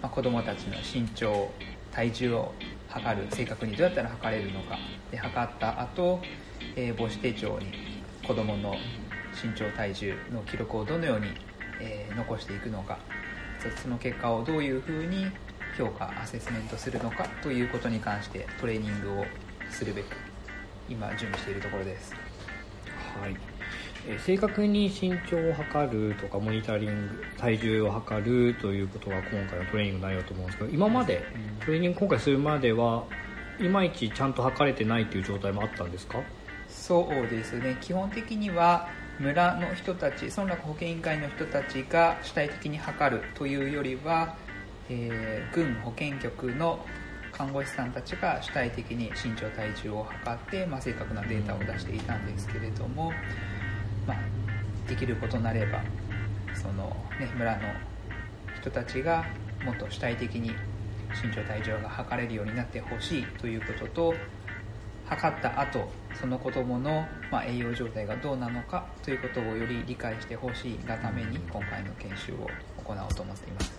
[0.00, 1.50] まあ、子どもたちの身長
[1.92, 2.54] 体重を
[2.88, 4.78] 測る正確にどうやったら測れるのか
[5.10, 6.20] で測った後、
[6.74, 7.66] えー母子手帳に
[8.26, 8.74] 子どもの
[9.42, 11.26] 身長体重の記録をどのように、
[11.80, 12.98] えー残していくのか
[13.62, 15.26] そその結果をどういうふうに
[15.76, 19.24] 評価アセスメントするのかということに関してトレーニングを
[19.70, 20.16] するべく
[20.88, 22.14] 今準備しているところです。
[23.20, 23.32] はい。
[23.32, 23.38] えー
[24.20, 31.24] 正確に身長を測るとかモニタリング体重を測るということが今回のトレーニングの内容だと思うんですけど今まで
[31.60, 33.04] トレーニング今回するまでは
[33.60, 36.22] いまいちちゃんと測れてないという状態もあったんですか？
[36.68, 37.76] そうですね。
[37.80, 38.88] 基本的には
[39.18, 44.36] 村の人たち村落保健委員会の人たちが主体的に測るというよりは、
[44.88, 46.84] えー軍保健局の
[47.32, 53.12] 看護師さんたちが主体的に身長体重を測って、まあ、正確なデータを出していたんですけれども、
[54.06, 54.18] まあ、
[54.88, 55.82] できることなれば
[56.54, 57.62] その、ね、村の
[58.60, 59.24] 人たちが
[59.64, 60.50] もっと主体的に
[61.22, 64.14] 身長体重が測れるようになってほしいということと
[65.08, 72.50] 測った後その子どもの、ま、栄養状態がどうなのかということをより理解してほしいがために今回の研修を
[72.84, 73.77] 行おうと思っています。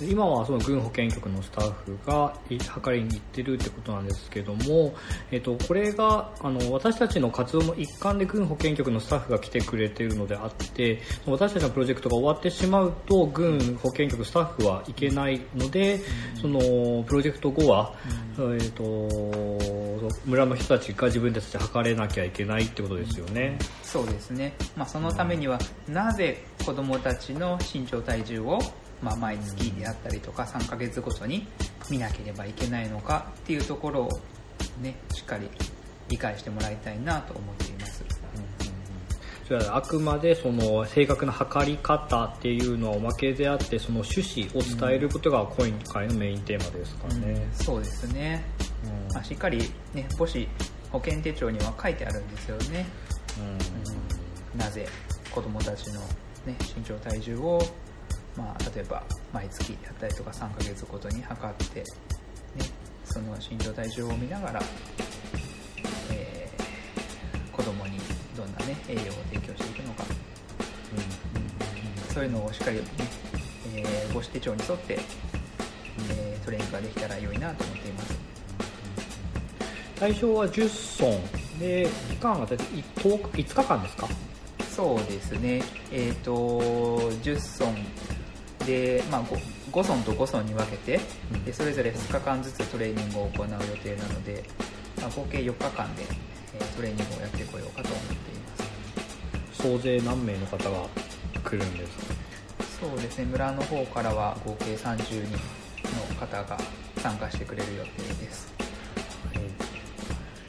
[0.00, 4.94] 今はその軍保健局のスタッフがい測りに行ってるってことなんですけども、
[5.30, 16.00] えっと、これがあの私たちの活動の一環で軍保健局のスタッフが来てくれているのであって私たちのプロジェクトが終わってしまうと軍保健局スタッフは行けないので
[16.40, 17.94] そのプロジェクト後は、
[18.38, 19.88] えっと
[20.24, 23.58] 村の人たちが自分たちで測れなきゃいけないってことですよね。
[23.82, 28.58] そうですね、まあ、そのためにはなぜ子どもたちの身長体重を、
[29.02, 31.46] まあ、毎月であったりとか3ヶ月ごとに
[31.90, 34.20] 見なければいけないのかっていうところを、
[34.82, 35.48] ね、しっかり
[36.08, 38.04] 理解してもらいたいなと思っています。
[39.46, 47.48] それはあくまでその正確な測り方っていうのはおまけであってその趣旨を伝えることが今回のメインテーマですかね。
[47.52, 48.44] そうですね、
[48.84, 49.14] うん。
[49.14, 49.58] まあ、しっかり、
[49.94, 50.46] ね、母子
[50.92, 52.86] 保健手帳には書いてあるんですよね、
[54.54, 54.58] うん。
[54.58, 54.86] なぜ
[55.30, 56.00] 子どもたちの、
[56.44, 57.58] ね、身長体重を、
[58.38, 61.84] まあ、例えば毎月やったりとか3ヶ月ごとに測って、ね、
[63.04, 64.62] その身長体重を見ながら、
[66.12, 66.58] えー
[67.58, 67.98] 子どもに
[68.36, 70.04] どんなね栄養を提供していくのか、
[72.14, 72.80] そういうのをしっかり、
[73.74, 75.00] えー、母子手帳に沿って、
[76.10, 78.18] えー、トレーニングができたら良いなと思っています。
[79.98, 81.20] 対象は10損
[81.58, 84.08] で期間が大体5日5日間ですか？
[84.70, 85.60] そうですね。
[85.90, 87.74] えっ、と10損
[88.68, 89.36] で、まあ、5,
[89.72, 91.00] 5損と5損に分けて、
[91.46, 94.44] でそれぞれ2日間ずつトレーニングを行う予定なので、
[95.00, 96.02] まあ、合計4日間で、
[96.54, 99.62] えートレーニングをやってこようかと思っています。
[99.62, 100.86] 総勢何名の方が
[101.42, 102.86] 来るんですか？
[102.86, 103.24] そうですね。
[103.24, 104.96] 村の方からは合計30
[105.26, 106.58] 人の方が
[106.98, 107.90] 参加してくれる予定
[108.24, 108.52] です。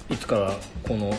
[0.10, 0.54] いつから
[0.84, 1.14] この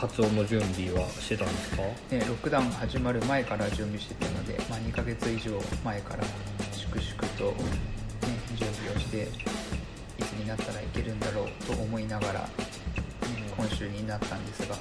[0.00, 1.82] 活動の準備はしてたんですか？
[1.82, 1.94] ね、
[2.26, 6.24] ロックダウンが始まる前から準備してたので、まあ、2ヶ月以上前から
[6.72, 7.68] 粛々と、ね、
[8.56, 9.28] 準備をして
[10.18, 12.48] いつになったらいけるんだろうと思いながら、ね、
[13.54, 14.74] 今週になったんですが、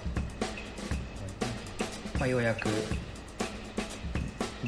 [2.18, 2.70] まあ、ようやく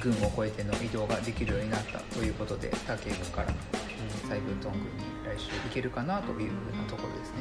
[0.02, 3.48] 軍を越えての移動ができるようになったということで他県から
[4.28, 7.38] サイブートン軍に来週行けるかなというふうなところですね。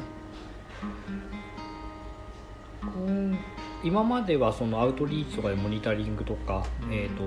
[2.96, 3.38] うん。
[3.82, 7.22] 今まではそのアウトリーチとかでモニタリングとか、えー、と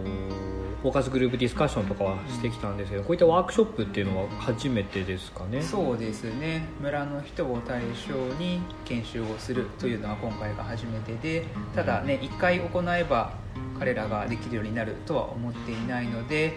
[0.81, 5.61] フォーカスグループディスカッションとかはしてきたんですけどこういったワークショップっていうのは初めてですかね？
[5.61, 6.67] そうですね。
[6.79, 13.33] 村の人を対象に研修をするというのは今回が初めてでただね1回行えば
[13.79, 16.53] 彼らができるようになるとは思っていないので、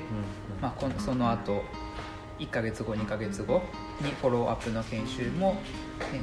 [0.60, 1.62] まあ、このその後
[2.38, 3.62] 1ヶ月後2ヶ月後
[4.02, 5.60] にフォローアップの研修も、ね、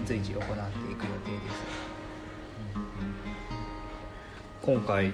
[0.06, 1.93] 随時行っていく予定です
[4.64, 5.14] 今回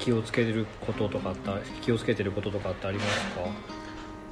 [0.00, 3.46] 気をつけてることとかあった気をつけてることとかってありますか？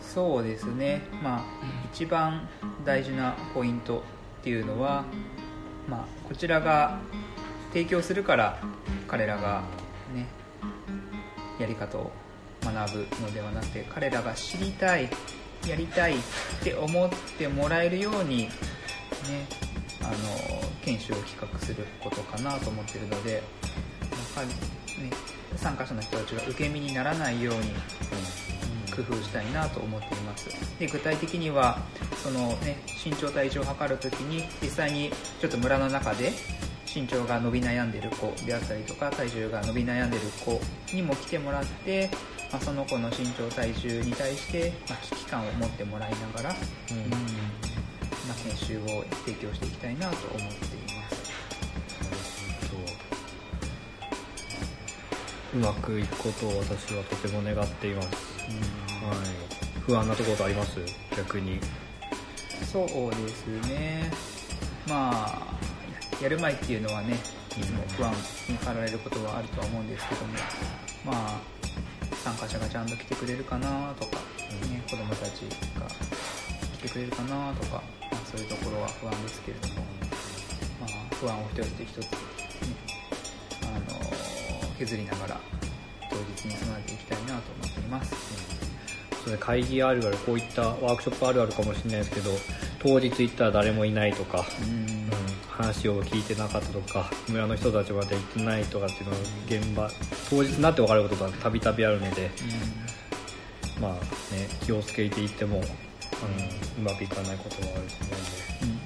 [0.02, 1.02] そうですね。
[1.22, 1.44] まあ
[1.92, 2.48] 一番
[2.84, 4.02] 大事なポイント
[4.40, 5.04] っていうのは、
[5.88, 6.98] まあ、こちらが
[7.68, 8.58] 提供するから
[9.06, 9.62] 彼らが
[10.12, 10.26] ね
[11.60, 12.10] やり方を
[12.64, 15.08] 学ぶのではなくて彼らが知りたい
[15.68, 16.18] やりたいっ
[16.64, 18.50] て思ってもらえるようにね
[20.02, 20.12] あの
[20.82, 23.42] 研修を企画することかなと思ってるので
[24.36, 24.52] やっぱ
[24.98, 25.10] りね
[25.56, 27.60] 参加者の人たちが受け身にならないように、
[28.90, 30.48] 工夫したいなと思っています。
[30.78, 31.78] で具体的には
[32.22, 35.10] その、ね、身長体重を測るときに実際に
[35.40, 36.32] ちょっと村の中で
[36.92, 40.60] 身長が伸び悩んでる子であったりとか体重が伸び悩んでる子
[40.94, 42.10] にも来てもらって、
[42.50, 47.10] まあ、その子の身長体重に対して、まあ、危機感を持ってもらいながら、うん。
[48.28, 50.89] まあ、研修を提供していきたいなと思っています
[55.54, 60.78] うまくいくことを私はとても願っています、はい、不安なところとあります？
[61.16, 61.58] 逆に。
[62.70, 64.12] そうですね。
[64.86, 68.12] まあやる前っていうのはねいつも不安
[68.48, 70.32] に駆られることはあるとは思うんですけども
[71.04, 71.40] まあ
[72.22, 74.16] 参加者がちゃんと来てくれるかなとか、
[74.70, 75.40] ね、子供たち
[75.78, 75.88] が
[76.78, 79.74] 来てくれるかなとか、まあ、そういうところは不安ですけれども、
[80.80, 82.08] まあ、不安を一つ一つ、ね、
[84.80, 85.40] 削りながら
[86.08, 88.14] 当日に備えていきたいなと思っています、
[89.24, 92.30] それ会議あるあるこういったワークショップあるあるかもしれないですけど
[92.78, 94.70] 当日行ったら誰もいないとか、うん。
[94.70, 95.10] うん。
[95.50, 99.90] 話を聞いてなかったとか村の人たちまで行ってないとかっていうのは現場
[100.30, 102.30] 当日になって分かることがたびたびあるので、
[103.78, 103.98] まあね、
[104.62, 105.66] 気をつけていっても、うん、う
[106.82, 107.82] まくいかないことはある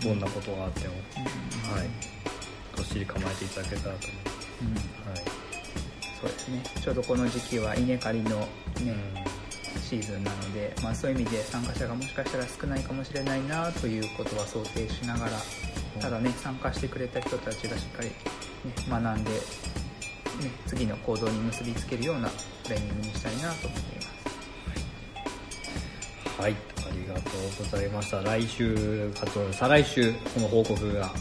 [0.00, 0.94] と思うんで、どんなことがあっても、
[1.76, 1.88] はい、
[2.76, 4.48] どっしり構えていただけたらと思います。
[4.62, 5.12] うん。
[5.12, 5.33] はい
[6.24, 6.62] そうですね。
[6.82, 9.24] ちょうどこの時期は稲刈りの、ね
[9.82, 15.32] シーズンなので、まあ、そういう意味で参加者がもしかしたら少ないかもしれないなということは想定しながら
[16.00, 18.14] ただね参加してくれた人たちがしっかり、ね、
[18.88, 19.36] 学んで、ね、
[20.66, 22.28] 次の行動に結びつけるような
[22.62, 24.12] トレーニングにしたいなと思っています。
[26.40, 26.56] はい、あ
[26.92, 28.22] りがとうございました。
[28.22, 31.12] 来週、活動、再来週、この報告が、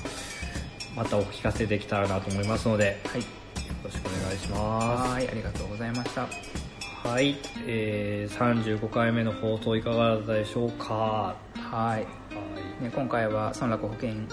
[0.95, 3.21] またお聞かせできたらなと思いますので、はい。
[3.21, 3.42] よ
[3.83, 7.07] ろしくお願いしまはいありがとうございましたす。
[7.07, 7.35] はい、
[7.67, 11.35] えー、35回目の放送いかがだったでしょうか？
[11.55, 12.83] はい、はい。
[12.83, 14.27] ね、今回は村落保健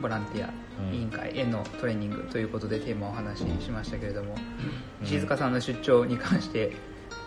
[0.00, 4.34] ボランティアうん委員会へのトレーニングということでテーマをお話ししましたけれども、
[5.02, 6.72] 石塚さんの出張に関して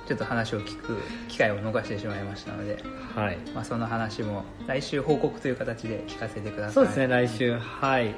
[0.07, 2.83] ちょっと話を聞く機会を逃してしまいましたので、
[3.15, 3.37] はい。
[3.53, 8.15] まあ、その話も来週報告という形で聞かせてくださいそうですね、来週、はい。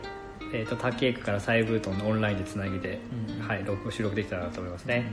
[0.54, 3.00] えっ、と、竹井区からサイブートンのオンラインでつなぎで、
[3.40, 5.12] うんはい、録収録できたらなと思いますね。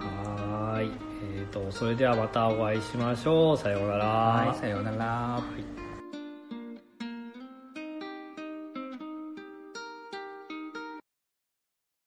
[0.00, 0.90] はーい。
[1.38, 3.58] えっ、と、それではまたお会いしましょう。
[3.58, 4.04] さようなら。
[4.04, 5.87] はいさようならはい